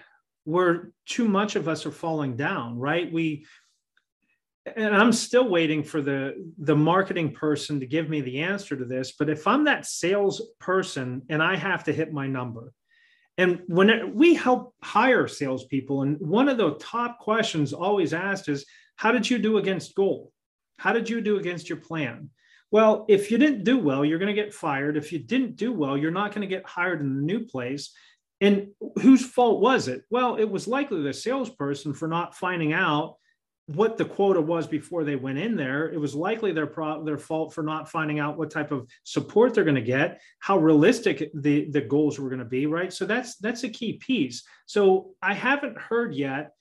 [0.44, 3.10] where too much of us are falling down, right?
[3.10, 3.46] We
[4.74, 8.84] and I'm still waiting for the the marketing person to give me the answer to
[8.84, 9.12] this.
[9.12, 12.72] But if I'm that sales person and I have to hit my number,
[13.38, 18.66] and when we help hire salespeople, and one of the top questions always asked is,
[18.96, 20.32] "How did you do against goal?
[20.78, 22.30] How did you do against your plan?"
[22.72, 24.96] Well, if you didn't do well, you're going to get fired.
[24.96, 27.94] If you didn't do well, you're not going to get hired in the new place.
[28.40, 28.68] And
[29.00, 30.02] whose fault was it?
[30.10, 33.16] Well, it was likely the salesperson for not finding out
[33.66, 35.90] what the quota was before they went in there.
[35.92, 39.54] It was likely their pro- their fault for not finding out what type of support
[39.54, 42.92] they're going to get, how realistic the the goals were going to be, right?
[42.92, 44.44] So that's that's a key piece.
[44.66, 46.52] So I haven't heard yet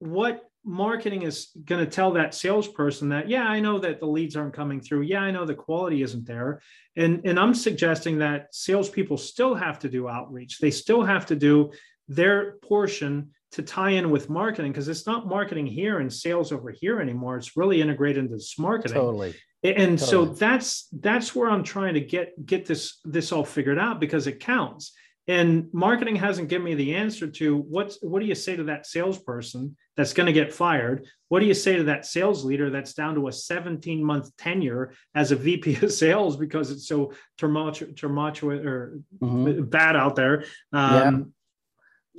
[0.00, 4.36] what marketing is going to tell that salesperson that yeah i know that the leads
[4.36, 6.60] aren't coming through yeah i know the quality isn't there
[6.96, 11.34] and and i'm suggesting that salespeople still have to do outreach they still have to
[11.34, 11.70] do
[12.08, 16.70] their portion to tie in with marketing because it's not marketing here and sales over
[16.70, 17.36] here anymore.
[17.36, 18.96] It's really integrated into this marketing.
[18.96, 19.34] Totally.
[19.62, 19.98] And totally.
[19.98, 24.26] so that's that's where I'm trying to get get this this all figured out because
[24.26, 24.92] it counts.
[25.28, 28.86] And marketing hasn't given me the answer to what's what do you say to that
[28.86, 31.06] salesperson that's going to get fired?
[31.28, 34.92] What do you say to that sales leader that's down to a 17 month tenure
[35.14, 39.62] as a VP of sales because it's so tumultuous or mm-hmm.
[39.64, 40.44] bad out there?
[40.72, 41.32] Um,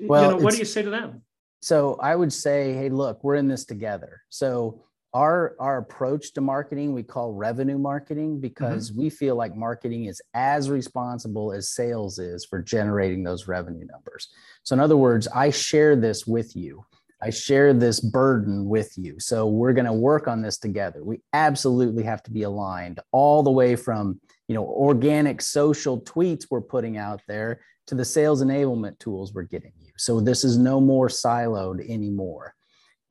[0.08, 1.22] well, you know, what do you say to them?
[1.62, 4.22] So I would say, hey, look, we're in this together.
[4.30, 4.84] So
[5.14, 9.02] our our approach to marketing we call revenue marketing because mm-hmm.
[9.02, 14.30] we feel like marketing is as responsible as sales is for generating those revenue numbers.
[14.64, 16.86] So in other words, I share this with you.
[17.22, 19.20] I share this burden with you.
[19.20, 21.04] So we're going to work on this together.
[21.04, 26.48] We absolutely have to be aligned all the way from, you know, organic social tweets
[26.50, 29.74] we're putting out there to the sales enablement tools we're getting.
[30.02, 32.56] So this is no more siloed anymore.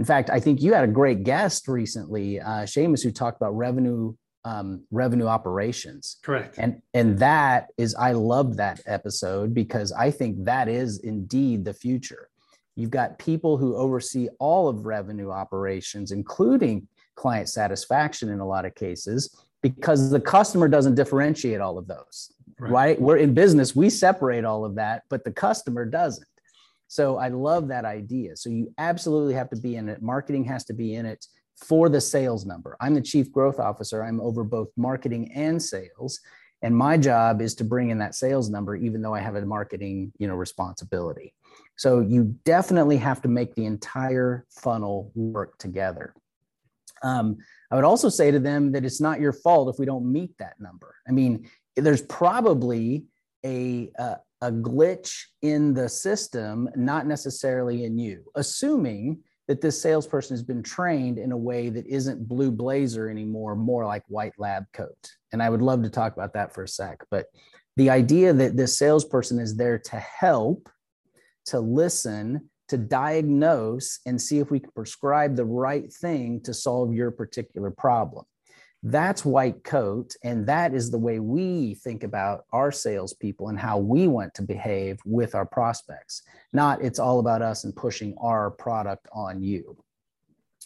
[0.00, 3.56] In fact, I think you had a great guest recently, uh, Seamus, who talked about
[3.56, 6.16] revenue um, revenue operations.
[6.24, 6.56] Correct.
[6.58, 11.74] And and that is I love that episode because I think that is indeed the
[11.74, 12.28] future.
[12.74, 18.64] You've got people who oversee all of revenue operations, including client satisfaction in a lot
[18.64, 22.70] of cases, because the customer doesn't differentiate all of those right.
[22.70, 23.00] right?
[23.00, 26.26] We're in business, we separate all of that, but the customer doesn't.
[26.90, 28.36] So I love that idea.
[28.36, 30.02] So you absolutely have to be in it.
[30.02, 31.24] Marketing has to be in it
[31.56, 32.76] for the sales number.
[32.80, 34.02] I'm the chief growth officer.
[34.02, 36.18] I'm over both marketing and sales.
[36.62, 39.46] And my job is to bring in that sales number, even though I have a
[39.46, 41.32] marketing, you know, responsibility.
[41.76, 46.12] So you definitely have to make the entire funnel work together.
[47.04, 47.36] Um,
[47.70, 50.36] I would also say to them that it's not your fault if we don't meet
[50.38, 50.96] that number.
[51.08, 53.04] I mean, there's probably
[53.44, 60.34] a, a, a glitch in the system, not necessarily in you, assuming that this salesperson
[60.34, 64.64] has been trained in a way that isn't blue blazer anymore, more like white lab
[64.72, 65.10] coat.
[65.32, 67.04] And I would love to talk about that for a sec.
[67.10, 67.26] But
[67.76, 70.68] the idea that this salesperson is there to help,
[71.46, 76.94] to listen, to diagnose, and see if we can prescribe the right thing to solve
[76.94, 78.24] your particular problem.
[78.82, 80.14] That's white coat.
[80.24, 84.42] And that is the way we think about our salespeople and how we want to
[84.42, 86.22] behave with our prospects.
[86.52, 89.76] Not it's all about us and pushing our product on you.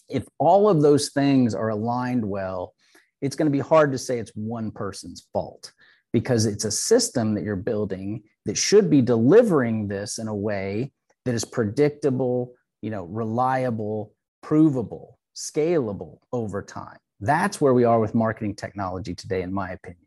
[0.08, 2.74] If all of those things are aligned well,
[3.20, 5.72] it's going to be hard to say it's one person's fault
[6.12, 10.92] because it's a system that you're building that should be delivering this in a way
[11.24, 12.52] that is predictable,
[12.82, 14.12] you know, reliable,
[14.42, 16.98] provable, scalable over time.
[17.20, 20.04] That's where we are with marketing technology today, in my opinion.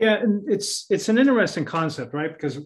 [0.00, 2.32] Yeah, and it's it's an interesting concept, right?
[2.32, 2.58] Because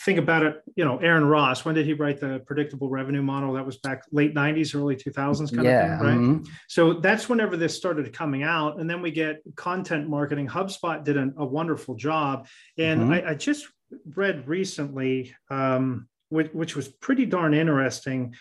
[0.00, 3.54] think about it, you know, Aaron Ross, when did he write the predictable revenue model?
[3.54, 6.18] That was back late 90s, early 2000s kind yeah, of thing, right?
[6.18, 6.52] Mm-hmm.
[6.68, 8.78] So that's whenever this started coming out.
[8.78, 10.46] And then we get content marketing.
[10.46, 12.46] HubSpot did an, a wonderful job.
[12.76, 13.12] And mm-hmm.
[13.12, 13.68] I, I, just
[14.14, 18.34] read recently, um, which, which, was pretty darn interesting,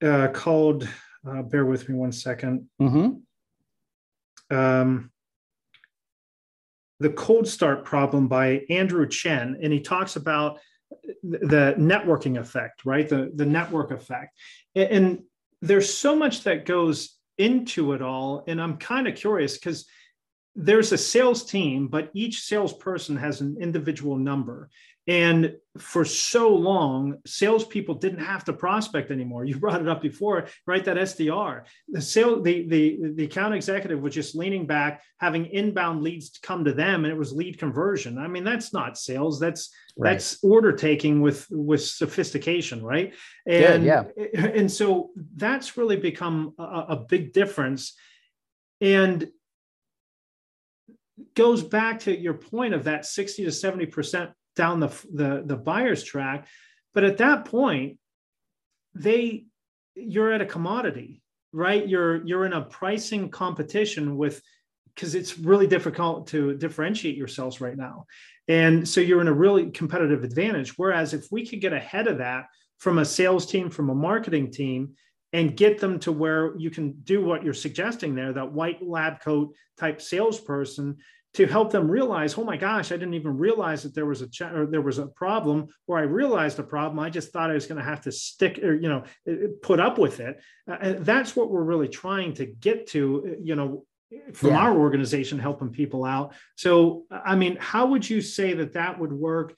[0.00, 0.88] uh, called,
[1.28, 2.68] uh, bear with me one second.
[2.80, 3.18] Mm-hmm
[4.50, 5.10] um,
[7.00, 10.58] the cold start problem by Andrew Chen, and he talks about
[11.22, 13.08] the networking effect, right?
[13.08, 14.38] The the network effect,
[14.74, 15.22] and
[15.60, 19.86] there's so much that goes into it all, and I'm kind of curious because
[20.54, 24.68] there's a sales team, but each salesperson has an individual number.
[25.08, 29.44] And for so long, salespeople didn't have to prospect anymore.
[29.44, 30.84] You brought it up before, right?
[30.84, 36.02] That SDR, the sale, the the the account executive was just leaning back, having inbound
[36.02, 38.16] leads come to them, and it was lead conversion.
[38.16, 39.40] I mean, that's not sales.
[39.40, 40.12] That's right.
[40.12, 43.12] that's order taking with with sophistication, right?
[43.44, 44.46] And yeah, yeah.
[44.54, 47.94] and so that's really become a, a big difference.
[48.80, 49.28] And
[51.34, 55.56] goes back to your point of that 60 to 70 percent down the, the, the
[55.56, 56.46] buyer's track.
[56.94, 57.98] But at that point,
[58.94, 59.46] they
[59.94, 61.22] you're at a commodity,
[61.52, 61.86] right?
[61.86, 64.42] You're you're in a pricing competition with
[64.94, 68.06] because it's really difficult to differentiate yourselves right now.
[68.48, 70.76] And so you're in a really competitive advantage.
[70.76, 72.46] Whereas if we could get ahead of that
[72.78, 74.94] from a sales team, from a marketing team,
[75.32, 79.20] and get them to where you can do what you're suggesting there, that white lab
[79.20, 80.98] coat type salesperson
[81.34, 84.28] to help them realize, oh my gosh, I didn't even realize that there was a
[84.28, 86.98] ch- or there was a problem, or I realized a problem.
[86.98, 89.04] I just thought I was going to have to stick or you know
[89.62, 90.40] put up with it.
[90.70, 93.24] Uh, and that's what we're really trying to get to.
[93.26, 93.84] Uh, you know,
[94.34, 94.58] from yeah.
[94.58, 96.34] our organization, helping people out.
[96.56, 99.54] So, I mean, how would you say that that would work?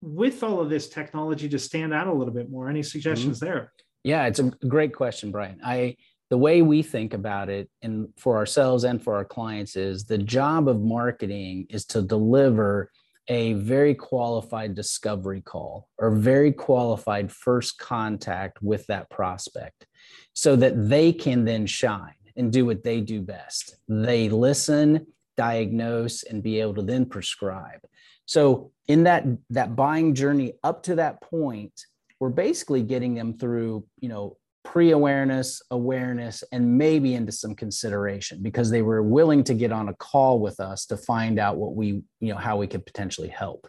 [0.00, 3.46] With all of this technology to stand out a little bit more, any suggestions mm-hmm.
[3.46, 3.72] there?
[4.04, 5.60] Yeah, it's a great question, Brian.
[5.64, 5.96] I
[6.30, 10.18] the way we think about it and for ourselves and for our clients is the
[10.18, 12.90] job of marketing is to deliver
[13.28, 19.86] a very qualified discovery call or very qualified first contact with that prospect
[20.32, 23.76] so that they can then shine and do what they do best.
[23.88, 25.06] They listen
[25.36, 27.80] diagnose and be able to then prescribe.
[28.24, 31.72] So in that that buying journey up to that point
[32.20, 34.36] we're basically getting them through you know
[34.72, 39.94] pre-awareness awareness and maybe into some consideration because they were willing to get on a
[39.94, 43.66] call with us to find out what we you know how we could potentially help.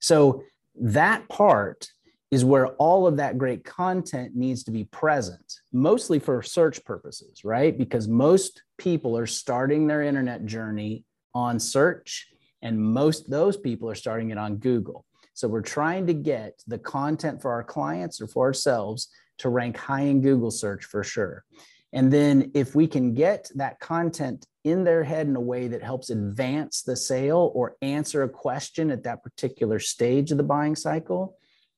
[0.00, 0.42] So
[0.74, 1.88] that part
[2.30, 7.42] is where all of that great content needs to be present mostly for search purposes
[7.42, 7.76] right?
[7.78, 12.28] Because most people are starting their internet journey on search
[12.60, 15.06] and most those people are starting it on google.
[15.32, 19.08] So we're trying to get the content for our clients or for ourselves
[19.38, 21.44] to rank high in Google search for sure.
[21.92, 25.82] And then if we can get that content in their head in a way that
[25.82, 30.74] helps advance the sale or answer a question at that particular stage of the buying
[30.74, 31.36] cycle,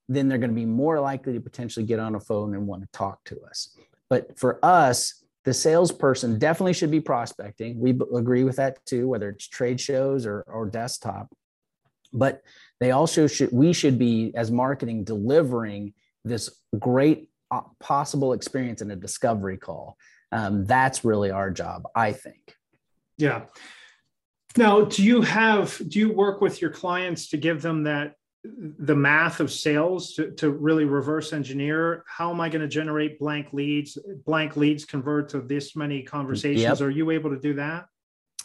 [0.08, 2.82] then they're going to be more likely to potentially get on a phone and want
[2.82, 3.76] to talk to us.
[4.08, 7.78] But for us, the salesperson definitely should be prospecting.
[7.78, 11.32] We agree with that too, whether it's trade shows or, or desktop.
[12.12, 12.42] But
[12.80, 15.92] they also should, we should be, as marketing, delivering
[16.24, 17.28] this great
[17.80, 19.96] possible experience in a discovery call.
[20.32, 22.54] Um, that's really our job, I think.
[23.18, 23.44] Yeah.
[24.56, 28.94] Now, do you have, do you work with your clients to give them that, the
[28.94, 32.04] math of sales to, to really reverse engineer?
[32.06, 33.98] How am I going to generate blank leads?
[34.24, 36.62] Blank leads convert to this many conversations.
[36.62, 36.80] Yep.
[36.80, 37.86] Are you able to do that?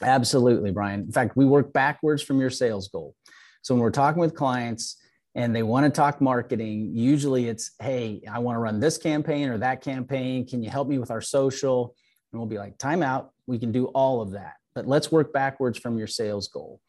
[0.01, 1.01] Absolutely, Brian.
[1.01, 3.15] In fact, we work backwards from your sales goal.
[3.61, 4.97] So when we're talking with clients
[5.35, 9.49] and they want to talk marketing, usually it's, hey, I want to run this campaign
[9.49, 10.45] or that campaign.
[10.45, 11.95] Can you help me with our social?
[12.31, 13.31] And we'll be like, time out.
[13.47, 14.55] We can do all of that.
[14.75, 16.79] But let's work backwards from your sales goal.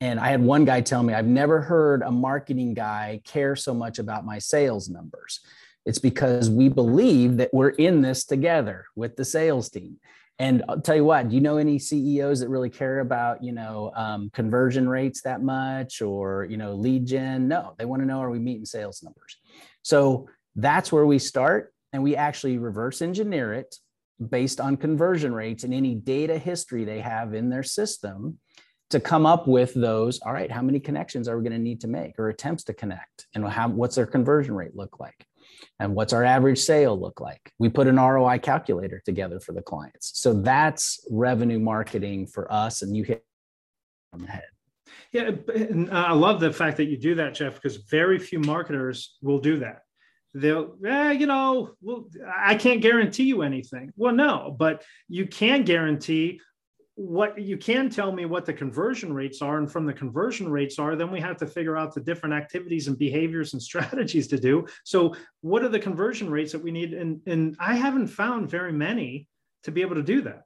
[0.00, 3.74] And I had one guy tell me, I've never heard a marketing guy care so
[3.74, 5.40] much about my sales numbers.
[5.84, 9.96] It's because we believe that we're in this together with the sales team.
[10.40, 13.52] And I'll tell you what, do you know any CEOs that really care about, you
[13.52, 17.48] know, um, conversion rates that much or, you know, lead gen?
[17.48, 19.36] No, they want to know, are we meeting sales numbers?
[19.82, 21.72] So that's where we start.
[21.92, 23.74] And we actually reverse engineer it
[24.30, 28.38] based on conversion rates and any data history they have in their system
[28.90, 31.80] to come up with those all right how many connections are we going to need
[31.80, 35.27] to make or attempts to connect and how, what's their conversion rate look like
[35.80, 37.52] and what's our average sale look like?
[37.58, 40.18] We put an roi calculator together for the clients.
[40.20, 43.24] So that's revenue marketing for us and you hit
[44.12, 44.44] on the head.
[45.12, 49.16] Yeah and i love the fact that you do that jeff because very few marketers
[49.22, 49.82] will do that.
[50.34, 52.06] They'll eh, you know well
[52.36, 53.92] i can't guarantee you anything.
[53.96, 56.40] Well no but you can guarantee
[56.98, 60.80] what you can tell me what the conversion rates are and from the conversion rates
[60.80, 64.36] are then we have to figure out the different activities and behaviors and strategies to
[64.36, 64.66] do.
[64.84, 66.94] So what are the conversion rates that we need?
[66.94, 69.28] And and i haven't found very many
[69.62, 70.42] to be able to do that.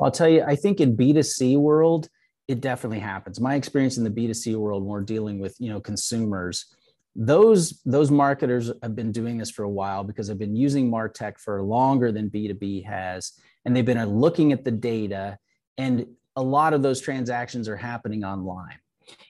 [0.00, 2.08] I'll tell you i think in b2c world
[2.48, 3.38] it definitely happens.
[3.38, 6.74] My experience in the b2c world when we're dealing with you know consumers
[7.14, 11.38] those those marketers have been doing this for a while because they've been using martech
[11.38, 13.32] for longer than b2b has
[13.66, 15.36] and they've been looking at the data
[15.78, 16.06] and
[16.36, 18.78] a lot of those transactions are happening online.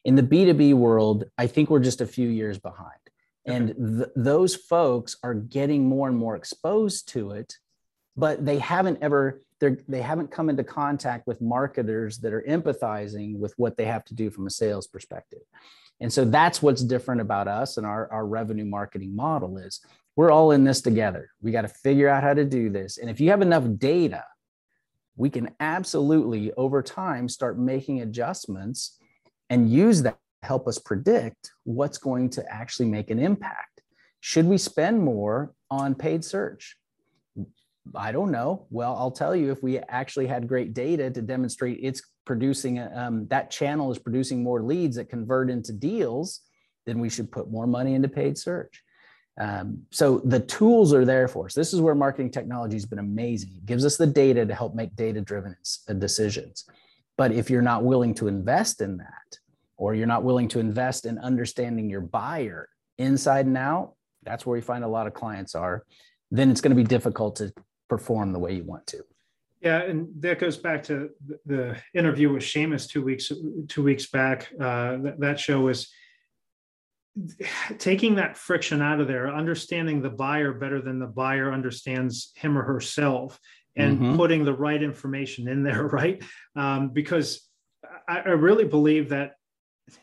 [0.05, 2.90] In the B2B world, I think we're just a few years behind.
[3.45, 7.55] And th- those folks are getting more and more exposed to it,
[8.16, 13.38] but they haven't ever they're, they haven't come into contact with marketers that are empathizing
[13.38, 15.43] with what they have to do from a sales perspective.
[16.01, 19.80] And so that's what's different about us and our, our revenue marketing model is
[20.16, 21.30] we're all in this together.
[21.40, 22.99] We got to figure out how to do this.
[22.99, 24.24] And if you have enough data
[25.16, 28.98] we can absolutely over time start making adjustments
[29.50, 33.82] and use that to help us predict what's going to actually make an impact.
[34.20, 36.76] Should we spend more on paid search?
[37.94, 38.66] I don't know.
[38.70, 43.26] Well, I'll tell you if we actually had great data to demonstrate it's producing, um,
[43.28, 46.40] that channel is producing more leads that convert into deals,
[46.86, 48.82] then we should put more money into paid search.
[49.41, 51.55] Um, so the tools are there for us.
[51.55, 53.51] This is where marketing technology has been amazing.
[53.57, 55.57] It gives us the data to help make data driven
[55.89, 56.64] uh, decisions.
[57.16, 59.39] But if you're not willing to invest in that,
[59.76, 62.68] or you're not willing to invest in understanding your buyer
[62.99, 65.85] inside and out, that's where we find a lot of clients are,
[66.30, 67.53] then it's going to be difficult to
[67.89, 69.03] perform the way you want to.
[69.61, 71.11] Yeah, and that goes back to
[71.47, 73.30] the interview with Seamus two weeks
[73.68, 74.49] two weeks back.
[74.61, 75.89] Uh, that, that show was
[77.78, 82.56] taking that friction out of there, understanding the buyer better than the buyer understands him
[82.56, 83.38] or herself,
[83.76, 84.16] and mm-hmm.
[84.16, 86.22] putting the right information in there, right?
[86.56, 87.48] Um, because
[88.08, 89.32] I, I, really believe that,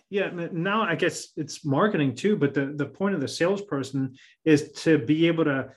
[0.10, 4.72] yeah, now I guess it's marketing too, but the, the point of the salesperson is
[4.84, 5.70] to be able to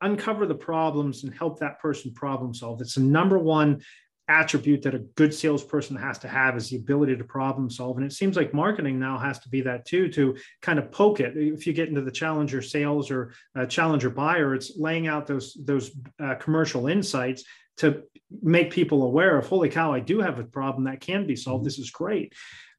[0.00, 2.80] uncover the problems and help that person problem solve.
[2.80, 3.82] It's the number one
[4.30, 7.96] attribute that a good salesperson has to have is the ability to problem solve.
[7.96, 11.20] And it seems like marketing now has to be that too, to kind of poke
[11.20, 11.32] it.
[11.36, 15.56] If you get into the challenger sales or uh, challenger buyer, it's laying out those
[15.64, 15.90] those
[16.22, 17.42] uh, commercial insights
[17.78, 18.02] to
[18.42, 21.64] make people aware of, holy cow, I do have a problem that can be solved.
[21.64, 22.32] This is great.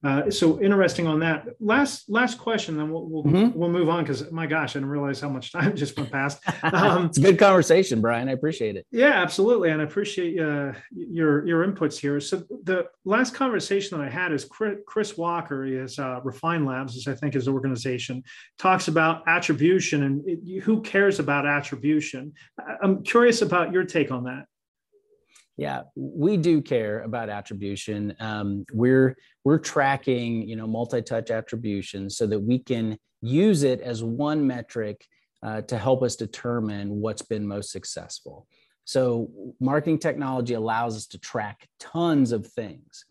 [0.04, 1.46] Uh, so interesting on that.
[1.60, 3.58] Last last question, then we'll we'll, mm-hmm.
[3.58, 6.42] we'll move on because my gosh, I didn't realize how much time just went past.
[6.64, 8.30] Um, it's a good conversation, Brian.
[8.30, 8.86] I appreciate it.
[8.92, 12.20] Yeah, absolutely, and I appreciate uh, your your inputs here.
[12.20, 17.08] So the last conversation that I had is Chris Walker, is uh, Refine Labs, as
[17.08, 18.24] I think his organization
[18.58, 22.34] talks about attribution and it, who cares about attribution.
[22.82, 24.46] I'm curious about your take on that.
[25.62, 28.16] Yeah, we do care about attribution.
[28.20, 34.04] Um, we're we're tracking, you know, multi-touch attribution so that we can use it as
[34.04, 35.06] one metric
[35.44, 38.48] uh, to help us determine what's been most successful.
[38.86, 43.06] So, marketing technology allows us to track tons of things,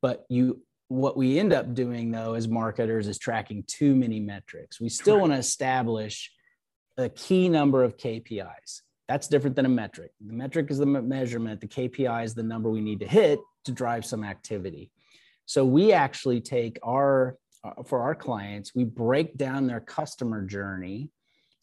[0.00, 4.80] but you what we end up doing though as marketers is tracking too many metrics.
[4.80, 6.32] We still want to establish
[6.96, 8.80] a key number of KPIs.
[9.10, 10.12] That's different than a metric.
[10.24, 13.72] The metric is the measurement, the KPI is the number we need to hit to
[13.72, 14.92] drive some activity.
[15.46, 21.10] So we actually take our, uh, for our clients, we break down their customer journey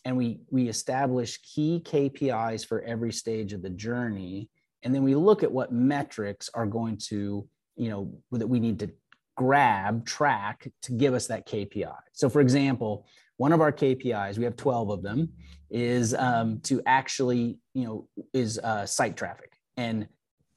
[0.03, 4.49] and we, we establish key KPIs for every stage of the journey
[4.83, 8.79] and then we look at what metrics are going to you know that we need
[8.79, 8.89] to
[9.35, 13.05] grab track to give us that kpi so for example
[13.37, 15.29] one of our kpis we have 12 of them
[15.69, 20.07] is um, to actually you know is uh, site traffic and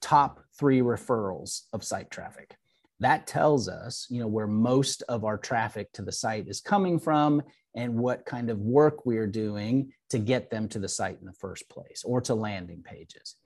[0.01, 2.57] top three referrals of site traffic.
[3.01, 6.99] That tells us you know where most of our traffic to the site is coming
[6.99, 7.43] from
[7.75, 11.33] and what kind of work we're doing to get them to the site in the
[11.33, 13.37] first place or to landing pages.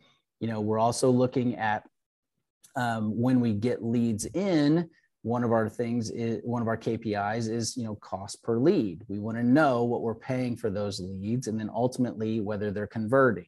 [0.40, 1.84] You know we're also looking at
[2.76, 4.90] um, when we get leads in
[5.24, 9.02] one of our things is one of our kpis is you know cost per lead
[9.08, 12.86] we want to know what we're paying for those leads and then ultimately whether they're
[12.86, 13.46] converting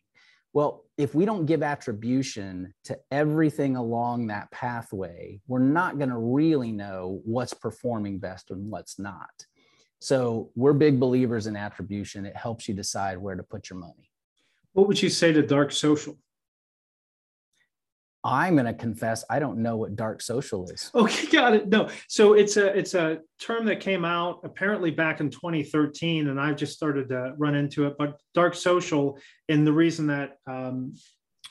[0.56, 6.16] well, if we don't give attribution to everything along that pathway, we're not going to
[6.16, 9.44] really know what's performing best and what's not.
[9.98, 12.24] So we're big believers in attribution.
[12.24, 14.10] It helps you decide where to put your money.
[14.72, 16.16] What would you say to dark social?
[18.26, 20.90] I'm going to confess I don't know what dark social is.
[21.06, 21.68] Okay, got it.
[21.68, 26.40] No, so it's a it's a term that came out apparently back in 2013, and
[26.40, 27.94] I've just started to run into it.
[27.98, 29.18] But dark social,
[29.48, 30.94] and the reason that um,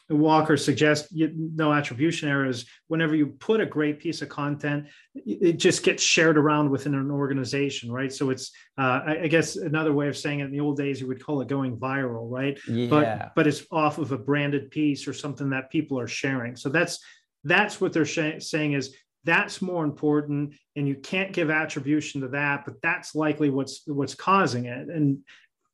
[0.09, 2.65] Walker suggests you, no attribution errors.
[2.87, 4.85] Whenever you put a great piece of content,
[5.15, 8.13] it just gets shared around within an organization, right?
[8.13, 10.45] So it's, uh, I, I, guess, another way of saying it.
[10.45, 12.59] In the old days, you would call it going viral, right?
[12.67, 12.87] Yeah.
[12.87, 16.55] But but it's off of a branded piece or something that people are sharing.
[16.55, 16.99] So that's
[17.43, 22.27] that's what they're sh- saying is that's more important, and you can't give attribution to
[22.29, 22.63] that.
[22.63, 25.17] But that's likely what's what's causing it, and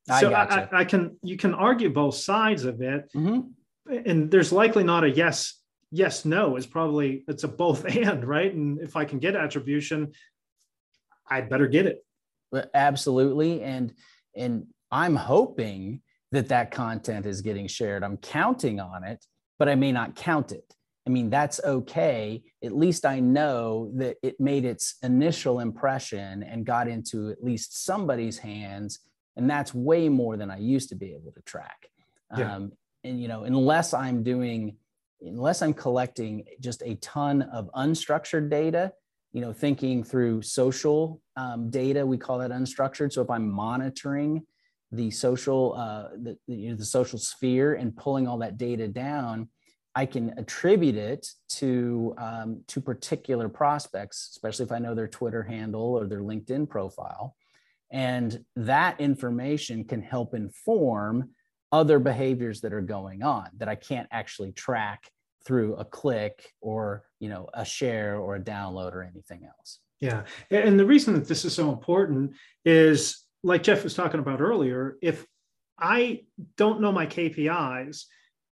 [0.08, 3.10] so I, I, I, can you can argue both sides of it.
[3.14, 3.40] Mm-hmm
[3.86, 5.60] and there's likely not a yes
[5.90, 8.52] yes no is probably it's a both and right?
[8.52, 10.12] And if i can get attribution
[11.30, 12.04] i'd better get it.
[12.74, 13.62] Absolutely.
[13.62, 13.92] And
[14.36, 16.02] and i'm hoping
[16.32, 18.02] that that content is getting shared.
[18.02, 19.24] I'm counting on it
[19.58, 20.74] but i may not count it.
[21.06, 22.42] I mean that's okay.
[22.64, 27.84] At least i know that it made its initial impression and got into at least
[27.84, 29.00] somebody's hands.
[29.36, 31.88] And that's way more than i used to be able to track.
[32.36, 32.54] Yeah.
[32.54, 32.72] um,
[33.04, 34.76] and you know unless i'm doing
[35.20, 38.92] unless i'm collecting just a ton of unstructured data
[39.32, 43.12] you know thinking through social um, data we call that unstructured.
[43.12, 44.46] So if i'm monitoring
[44.90, 49.48] the social uh, the, you know, the social sphere and pulling all that data down
[49.94, 55.42] i can attribute it to um, to particular prospects especially if i know their twitter
[55.42, 57.34] handle or their linkedin profile.
[57.92, 61.28] And that information can help inform
[61.72, 65.10] other behaviors that are going on that I can't actually track
[65.44, 69.80] through a click or you know a share or a download or anything else.
[70.00, 74.40] Yeah, and the reason that this is so important is like Jeff was talking about
[74.40, 74.96] earlier.
[75.02, 75.26] If
[75.78, 76.22] I
[76.56, 78.04] don't know my KPIs,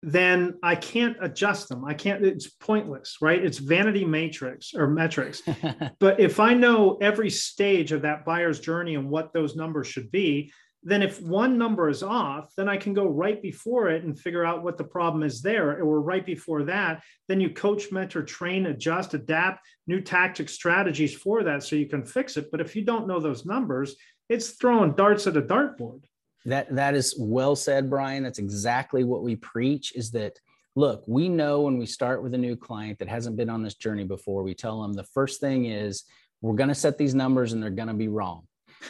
[0.03, 1.85] then I can't adjust them.
[1.85, 3.43] I can't, it's pointless, right?
[3.43, 5.43] It's vanity matrix or metrics.
[5.99, 10.11] but if I know every stage of that buyer's journey and what those numbers should
[10.11, 10.53] be,
[10.85, 14.45] then if one number is off, then I can go right before it and figure
[14.45, 15.82] out what the problem is there.
[15.82, 21.43] Or right before that, then you coach, mentor, train, adjust, adapt new tactic strategies for
[21.43, 22.51] that so you can fix it.
[22.51, 23.97] But if you don't know those numbers,
[24.28, 26.05] it's throwing darts at a dartboard.
[26.45, 28.22] That that is well said, Brian.
[28.22, 30.39] That's exactly what we preach is that
[30.76, 33.74] look, we know when we start with a new client that hasn't been on this
[33.74, 36.05] journey before, we tell them the first thing is
[36.43, 38.47] we're going to set these numbers and they're going to be wrong.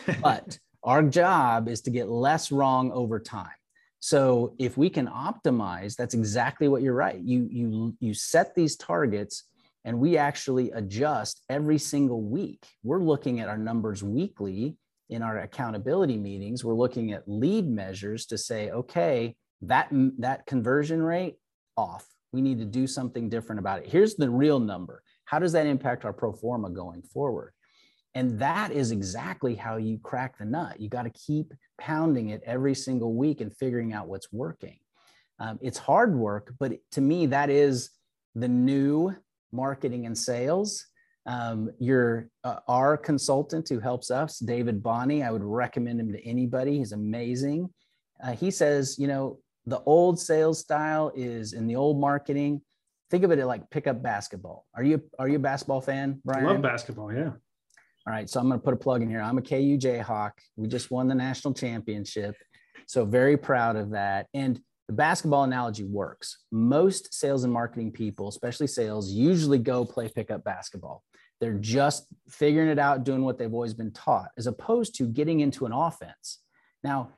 [0.20, 3.49] But our job is to get less wrong over time.
[4.01, 7.18] So if we can optimize, that's exactly what you're right.
[7.18, 9.45] You you you set these targets
[9.87, 12.66] and we actually adjust every single week.
[12.82, 14.76] We're looking at our numbers weekly
[15.09, 16.64] in our accountability meetings.
[16.64, 21.37] We're looking at lead measures to say, okay, that that conversion rate
[21.76, 22.07] off.
[22.32, 23.89] We need to do something different about it.
[23.89, 25.03] Here's the real number.
[25.24, 27.55] How does that impact our pro forma going forward?
[28.15, 30.79] And that is exactly how you crack the nut.
[30.79, 34.79] You got to keep pounding it every single week and figuring out what's working.
[35.41, 37.91] Um, it's hard work, but to me, that is
[38.37, 39.15] the new
[39.53, 40.87] marketing and sales.
[41.27, 46.25] Um, your uh, our consultant who helps us, David Bonney, I would recommend him to
[46.25, 46.79] anybody.
[46.79, 47.71] He's amazing.
[48.23, 52.61] Uh, he says, you know, the old sales style is in the old marketing.
[53.11, 54.67] Think of it like pickup basketball.
[54.75, 56.47] Are you are you a basketball fan, Brian?
[56.47, 57.12] I love basketball.
[57.12, 57.33] Yeah.
[58.07, 59.23] All right, so I'm going to put a plug in here.
[59.23, 60.33] I'm a KU Jayhawk.
[60.57, 62.37] We just won the national championship.
[62.87, 64.27] So very proud of that.
[64.35, 66.45] And the basketball analogy works.
[66.53, 71.03] Most sales and marketing people, especially sales, usually go play pickup basketball.
[71.41, 75.41] They're just figuring it out, doing what they've always been taught, as opposed to getting
[75.41, 76.41] into an offense.
[76.83, 77.13] Now,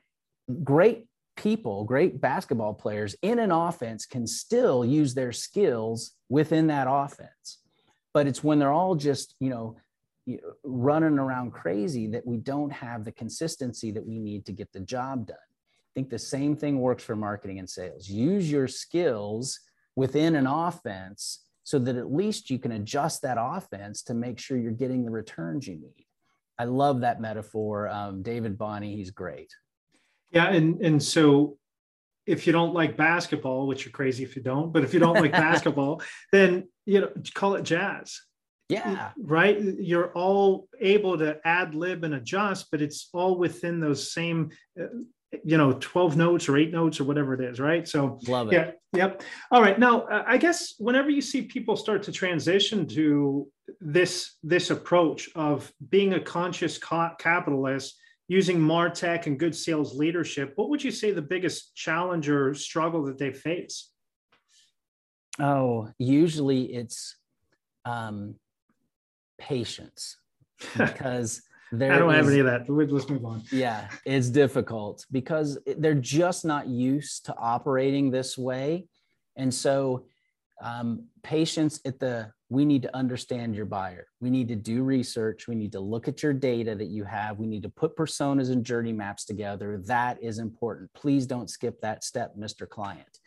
[0.63, 6.87] great people, great basketball players in an offense can still use their skills within that
[6.89, 7.59] offense.
[8.13, 9.75] But it's when they're all just, you know,
[10.63, 14.79] running around crazy that we don't have the consistency that we need to get the
[14.79, 15.37] job done.
[15.37, 18.09] I think the same thing works for marketing and sales.
[18.09, 19.59] Use your skills
[19.95, 24.57] within an offense so that at least you can adjust that offense to make sure
[24.57, 26.05] you're getting the returns you need.
[26.57, 27.89] I love that metaphor.
[27.89, 29.53] Um, David Bonney, he's great.
[30.31, 31.57] Yeah, and and so
[32.25, 35.19] if you don't like basketball, which you're crazy if you don't, but if you don't
[35.19, 36.01] like basketball,
[36.31, 38.21] then you know call it jazz.
[38.69, 39.11] Yeah.
[39.17, 39.59] Right.
[39.61, 44.49] You're all able to ad lib and adjust, but it's all within those same,
[44.79, 44.87] uh,
[45.43, 47.59] you know, 12 notes or eight notes or whatever it is.
[47.59, 47.87] Right.
[47.87, 48.53] So, love it.
[48.53, 48.71] Yeah.
[48.93, 49.23] Yep.
[49.51, 49.79] All right.
[49.79, 53.47] Now, uh, I guess whenever you see people start to transition to
[53.79, 57.97] this, this approach of being a conscious capitalist,
[58.29, 63.05] using martech and good sales leadership what would you say the biggest challenge or struggle
[63.05, 63.89] that they face
[65.39, 67.15] oh usually it's
[67.85, 68.35] um,
[69.37, 70.17] patience
[70.77, 72.69] because there I don't is, have any of that.
[72.69, 73.43] Let's move on.
[73.51, 78.87] Yeah, it's difficult because they're just not used to operating this way.
[79.35, 80.05] And so
[80.61, 84.07] um, patience at the we need to understand your buyer.
[84.21, 85.47] We need to do research.
[85.47, 87.39] We need to look at your data that you have.
[87.39, 89.81] We need to put personas and journey maps together.
[89.85, 90.93] That is important.
[90.93, 92.67] Please don't skip that step, Mr.
[92.67, 93.19] Client.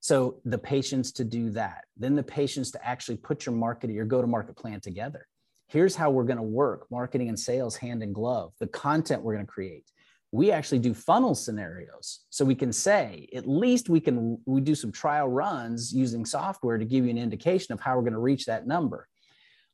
[0.00, 4.06] So the patience to do that, then the patience to actually put your market, your
[4.06, 5.28] go-to-market plan together.
[5.72, 9.32] Here's how we're going to work marketing and sales hand in glove, the content we're
[9.32, 9.90] going to create,
[10.30, 14.74] we actually do funnel scenarios so we can say at least we can we do
[14.74, 18.18] some trial runs using software to give you an indication of how we're going to
[18.18, 19.08] reach that number.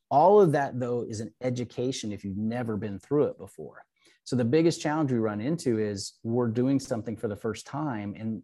[0.09, 3.83] All of that though is an education if you've never been through it before.
[4.23, 8.15] So the biggest challenge we run into is we're doing something for the first time
[8.17, 8.41] and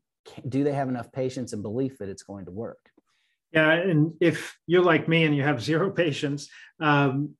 [0.49, 2.89] do they have enough patience and belief that it's going to work?
[3.53, 6.49] Yeah and if you're like me and you have zero patience
[6.81, 7.35] um,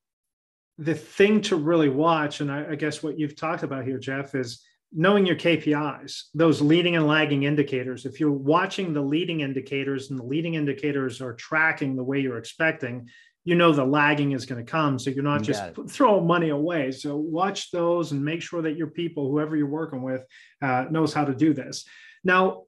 [0.78, 4.34] the thing to really watch, and I, I, guess what you've talked about here, Jeff,
[4.34, 4.62] is
[4.92, 8.04] knowing your KPIs, those leading and lagging indicators.
[8.04, 12.38] If you're watching the leading indicators and the leading indicators are tracking the way you're
[12.38, 13.08] expecting,
[13.44, 14.98] you know the lagging is going to come.
[14.98, 16.90] So you're not just throwing money away.
[16.90, 20.24] So watch those and make sure that your people, whoever you're working with,
[20.60, 21.84] uh, knows how to do this.
[22.24, 22.64] Now,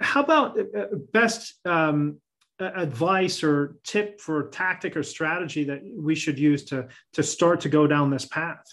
[0.00, 2.18] how about uh, uh best um,
[2.58, 7.68] advice or tip for tactic or strategy that we should use to to start to
[7.68, 8.64] go down this path?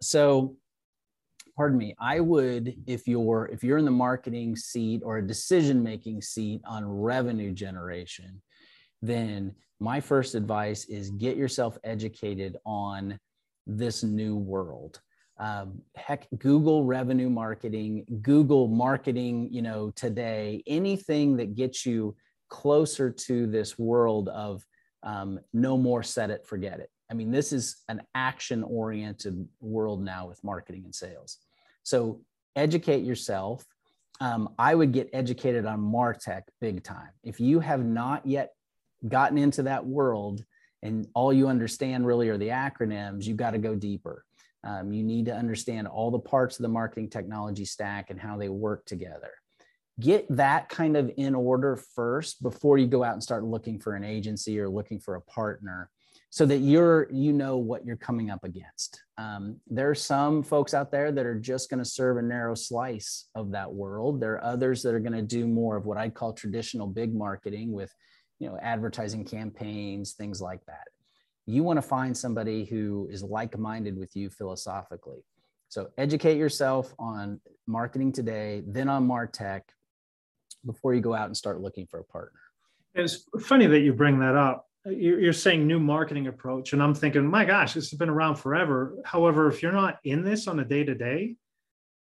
[0.00, 0.56] So
[1.56, 5.82] pardon me i would if you're if you're in the marketing seat or a decision
[5.82, 8.40] making seat on revenue generation
[9.02, 13.18] then my first advice is get yourself educated on
[13.66, 15.00] this new world.
[15.38, 22.14] Um, heck google revenue marketing google marketing you know today anything that gets you
[22.50, 24.66] closer to this world of
[25.02, 26.90] um, no more set it, forget it.
[27.10, 31.38] I mean, this is an action oriented world now with marketing and sales.
[31.82, 32.20] So
[32.54, 33.64] educate yourself.
[34.20, 37.10] Um, I would get educated on Martech big time.
[37.24, 38.52] If you have not yet
[39.08, 40.44] gotten into that world
[40.82, 44.24] and all you understand really are the acronyms, you've got to go deeper.
[44.62, 48.36] Um, you need to understand all the parts of the marketing technology stack and how
[48.36, 49.32] they work together
[50.00, 53.94] get that kind of in order first before you go out and start looking for
[53.94, 55.90] an agency or looking for a partner
[56.30, 59.02] so that you're you know what you're coming up against.
[59.18, 62.54] Um, there are some folks out there that are just going to serve a narrow
[62.54, 64.20] slice of that world.
[64.20, 67.14] There are others that are going to do more of what i'd call traditional big
[67.14, 67.92] marketing with
[68.38, 70.88] you know advertising campaigns things like that.
[71.46, 75.24] You want to find somebody who is like-minded with you philosophically.
[75.68, 79.62] So educate yourself on marketing today then on martech
[80.64, 82.40] before you go out and start looking for a partner.
[82.94, 84.66] It's funny that you bring that up.
[84.86, 88.96] You're saying new marketing approach, and I'm thinking, my gosh, this has been around forever.
[89.04, 91.36] However, if you're not in this on a day to day,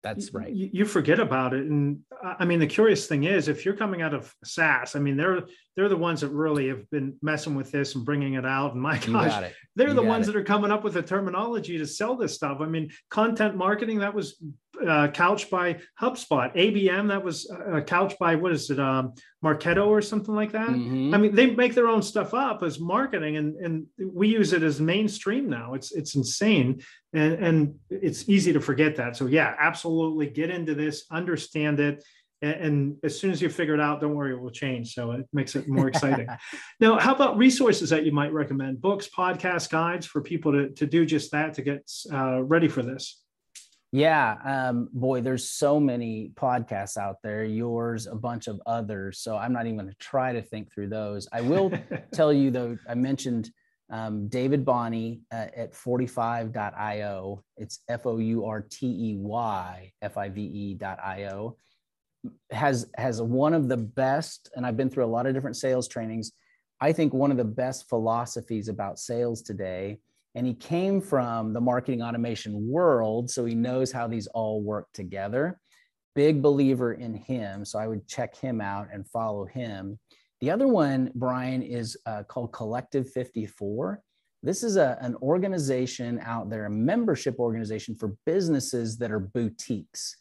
[0.03, 0.53] that's right.
[0.53, 1.65] You, you, forget about it.
[1.65, 5.17] And I mean, the curious thing is, if you're coming out of SaaS, I mean,
[5.17, 5.41] they're
[5.75, 8.73] they're the ones that really have been messing with this and bringing it out.
[8.73, 10.33] And my gosh, they're you the ones it.
[10.33, 12.59] that are coming up with the terminology to sell this stuff.
[12.61, 14.41] I mean, content marketing that was
[14.85, 19.13] uh, couched by HubSpot, ABM that was uh, couched by what is it, um,
[19.43, 20.69] Marketo or something like that.
[20.69, 21.13] Mm-hmm.
[21.13, 24.63] I mean, they make their own stuff up as marketing, and and we use it
[24.63, 25.73] as mainstream now.
[25.73, 26.81] It's it's insane,
[27.13, 29.15] and and it's easy to forget that.
[29.15, 32.03] So yeah, absolutely, get into this, understand it.
[32.41, 34.93] And, and as soon as you figure it out, don't worry, it will change.
[34.93, 36.27] So it makes it more exciting.
[36.79, 38.79] now, how about resources that you might recommend?
[38.79, 42.83] Books, podcasts, guides for people to, to do just that to get uh, ready for
[42.83, 43.23] this?
[43.97, 47.43] Yeah, um, boy, there's so many podcasts out there.
[47.43, 49.17] Yours, a bunch of others.
[49.17, 51.27] So I'm not even going to try to think through those.
[51.33, 51.71] I will
[52.13, 52.77] tell you though.
[52.87, 53.49] I mentioned
[53.89, 57.43] um, David Bonney uh, at 45.io.
[57.57, 61.57] It's F O U R T E Y F I V E.io.
[62.51, 65.87] Has has one of the best, and I've been through a lot of different sales
[65.87, 66.33] trainings.
[66.79, 69.97] I think one of the best philosophies about sales today
[70.37, 74.87] and he came from the marketing automation world so he knows how these all work
[74.93, 75.59] together.
[76.13, 79.99] Big believer in him so i would check him out and follow him.
[80.39, 84.01] The other one brian is uh, called collective 54
[84.43, 90.15] this is a, an organization out there a membership organization for businesses that are boutiques.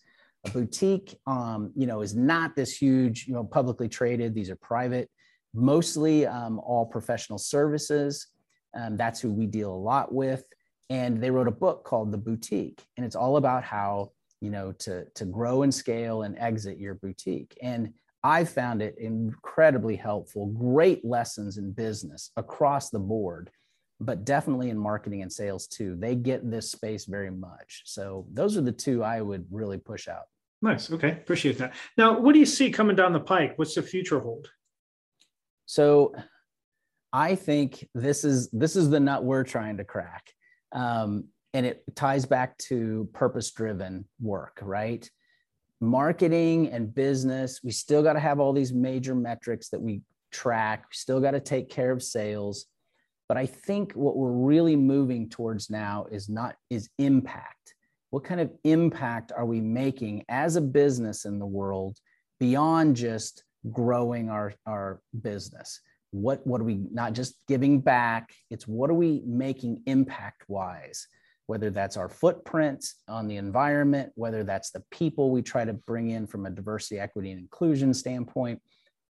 [0.46, 4.34] A boutique um, you know is not this huge you know publicly traded.
[4.34, 5.10] These are private
[5.52, 8.28] mostly um, all professional services
[8.76, 10.44] um, that's who we deal a lot with.
[10.90, 14.72] And they wrote a book called The Boutique, and it's all about how you know
[14.72, 17.58] to to grow and scale and exit your boutique.
[17.60, 20.46] And I found it incredibly helpful.
[20.46, 23.50] Great lessons in business across the board,
[24.00, 25.96] but definitely in marketing and sales too.
[25.96, 27.82] They get this space very much.
[27.84, 30.24] So those are the two I would really push out.
[30.62, 30.90] Nice.
[30.90, 31.10] Okay.
[31.10, 31.74] Appreciate that.
[31.96, 33.52] Now, what do you see coming down the pike?
[33.56, 34.48] What's the future hold?
[35.66, 36.14] So
[37.12, 40.32] I think this is this is the nut we're trying to crack,
[40.72, 45.08] um, and it ties back to purpose-driven work, right?
[45.80, 47.60] Marketing and business.
[47.62, 50.02] We still got to have all these major metrics that we
[50.32, 50.86] track.
[50.90, 52.66] We still got to take care of sales,
[53.28, 57.74] but I think what we're really moving towards now is not is impact.
[58.10, 61.98] What kind of impact are we making as a business in the world
[62.38, 65.80] beyond just growing our, our business?
[66.22, 68.32] What what are we not just giving back?
[68.50, 71.06] It's what are we making impact wise
[71.46, 76.10] whether that's our footprint on the environment whether that's the people we try to bring
[76.10, 78.60] in from a diversity equity and inclusion standpoint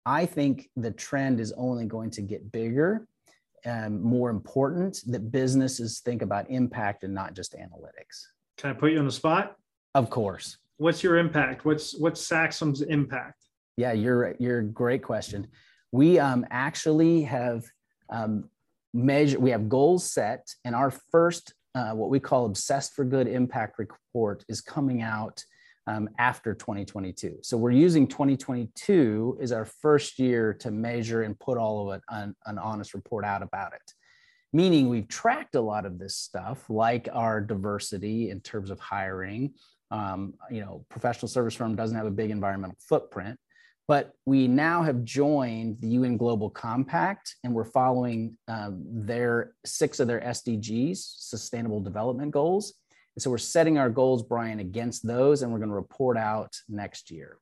[0.06, 3.08] i think the trend is only going to get bigger
[3.66, 8.28] and more important that businesses think about impact and not just analytics.
[8.58, 9.56] Can i put you on the spot?
[9.96, 10.58] Of course.
[10.78, 11.66] What's your impact?
[11.66, 13.44] What's what's saxum's impact?
[13.76, 15.48] Yeah you're you're great question
[15.96, 17.64] we um, actually have
[18.10, 18.50] um,
[18.94, 23.28] measured, we have goals set, and our first, uh, what we call Obsessed for Good
[23.28, 25.42] Impact Report, is coming out
[25.88, 27.38] um, after 2022.
[27.44, 32.04] So we're using 2022 as our first year to measure and put all of it
[32.10, 33.94] on an honest report out about it.
[34.52, 39.54] Meaning we've tracked a lot of this stuff, like our diversity in terms of hiring.
[39.92, 43.40] Um, you know, professional service firm doesn't have a big environmental footprint.
[43.88, 50.00] But we now have joined the UN Global Compact and we're following um, their six
[50.00, 52.74] of their SDGs, Sustainable Development Goals.
[53.16, 56.54] And so we're setting our goals, Brian, against those, and we're going to report out
[56.68, 57.38] next year.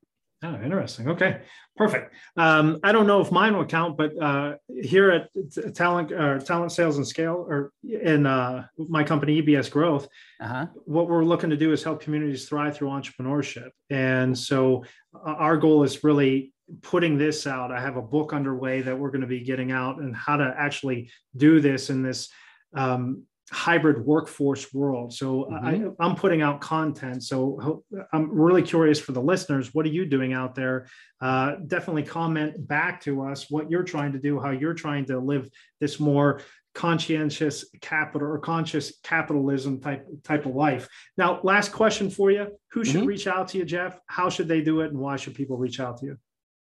[0.45, 1.07] Oh, interesting.
[1.07, 1.39] Okay,
[1.77, 2.13] perfect.
[2.35, 6.73] Um, I don't know if mine will count, but uh, here at Talent uh, Talent
[6.73, 10.09] Sales and Scale, or in uh, my company EBS Growth,
[10.41, 10.67] uh-huh.
[10.83, 13.69] what we're looking to do is help communities thrive through entrepreneurship.
[13.89, 14.83] And so,
[15.15, 17.71] uh, our goal is really putting this out.
[17.71, 20.53] I have a book underway that we're going to be getting out, and how to
[20.57, 22.27] actually do this in this
[22.75, 23.23] um,
[23.53, 25.13] hybrid workforce world.
[25.13, 26.01] So mm-hmm.
[26.01, 27.23] I, am putting out content.
[27.23, 29.73] So I'm really curious for the listeners.
[29.73, 30.87] What are you doing out there?
[31.21, 35.19] Uh, definitely comment back to us what you're trying to do, how you're trying to
[35.19, 35.49] live
[35.79, 36.41] this more
[36.73, 40.89] conscientious capital or conscious capitalism type type of life.
[41.15, 43.05] Now, last question for you: Who should mm-hmm.
[43.05, 43.99] reach out to you, Jeff?
[44.07, 46.17] How should they do it, and why should people reach out to you?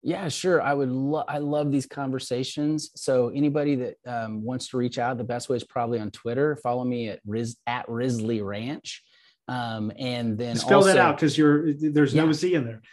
[0.05, 0.61] Yeah, sure.
[0.61, 0.91] I would.
[0.91, 2.91] Lo- I love these conversations.
[2.95, 6.57] So anybody that um, wants to reach out, the best way is probably on Twitter.
[6.57, 9.03] Follow me at Riz at Risley Ranch,
[9.47, 12.83] um, and then spell also, that out because you're there's yeah, no Z in there.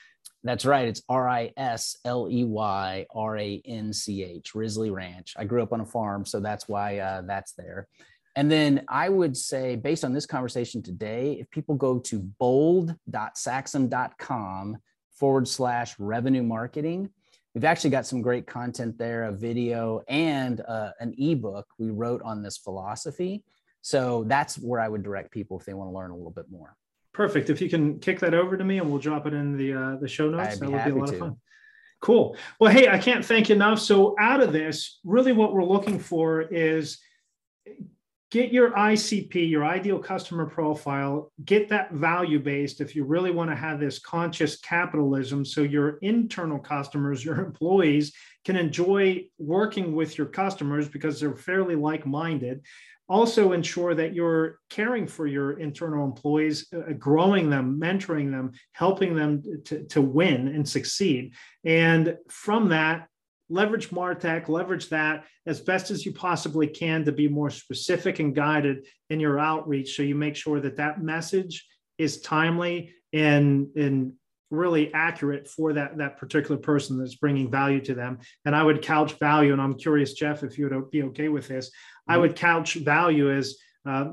[0.42, 0.88] That's right.
[0.88, 5.34] It's R I S L E Y R A N C H Risley Ranch.
[5.36, 7.88] I grew up on a farm, so that's why uh, that's there.
[8.36, 14.78] And then I would say, based on this conversation today, if people go to bold.saxum.com
[15.14, 17.10] forward slash revenue marketing.
[17.54, 22.22] We've actually got some great content there, a video and uh, an ebook we wrote
[22.22, 23.44] on this philosophy.
[23.82, 26.46] So that's where I would direct people if they want to learn a little bit
[26.50, 26.76] more.
[27.12, 27.50] Perfect.
[27.50, 29.96] If you can kick that over to me and we'll drop it in the uh,
[29.96, 31.12] the show notes, that would be a lot to.
[31.14, 31.36] of fun.
[32.00, 32.36] Cool.
[32.58, 33.78] Well, hey, I can't thank you enough.
[33.78, 36.98] So out of this, really what we're looking for is
[38.32, 43.50] get your ICP, your ideal customer profile, get that value based if you really want
[43.50, 48.14] to have this conscious capitalism so your internal customers, your employees
[48.46, 52.62] can enjoy working with your customers because they're fairly like minded.
[53.06, 59.14] Also, ensure that you're caring for your internal employees, uh, growing them, mentoring them, helping
[59.14, 61.34] them to, to win and succeed.
[61.64, 63.08] And from that,
[63.52, 68.34] leverage martech leverage that as best as you possibly can to be more specific and
[68.34, 71.66] guided in your outreach so you make sure that that message
[71.98, 74.12] is timely and and
[74.50, 78.18] really accurate for that that particular person that's bringing value to them.
[78.44, 81.48] And i would couch value and i'm curious jeff if you would be okay with
[81.48, 81.68] this.
[81.68, 82.12] Mm-hmm.
[82.12, 84.12] i would couch value as uh,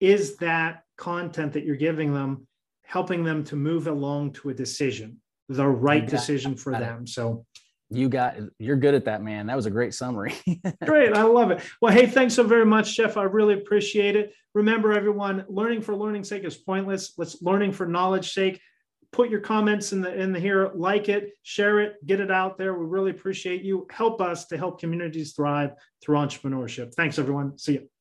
[0.00, 2.46] is that content that you're giving them
[2.84, 7.06] helping them to move along to a decision the right decision for them?
[7.06, 7.44] So
[7.92, 9.46] you got you're good at that man.
[9.46, 10.34] That was a great summary.
[10.84, 11.60] Great i love it.
[11.80, 13.16] Well hey thanks so very much jeff.
[13.16, 14.32] I really appreciate it.
[14.54, 17.14] Remember everyone learning for learning's sake is pointless.
[17.18, 18.60] Let's learning for knowledge sake.
[19.12, 22.56] Put your comments in the in the here like it share it get it out
[22.56, 22.74] there.
[22.74, 23.86] We really appreciate you.
[23.90, 25.72] Help us to help communities thrive
[26.02, 26.94] through entrepreneurship.
[26.94, 27.58] Thanks everyone.
[27.58, 27.91] See you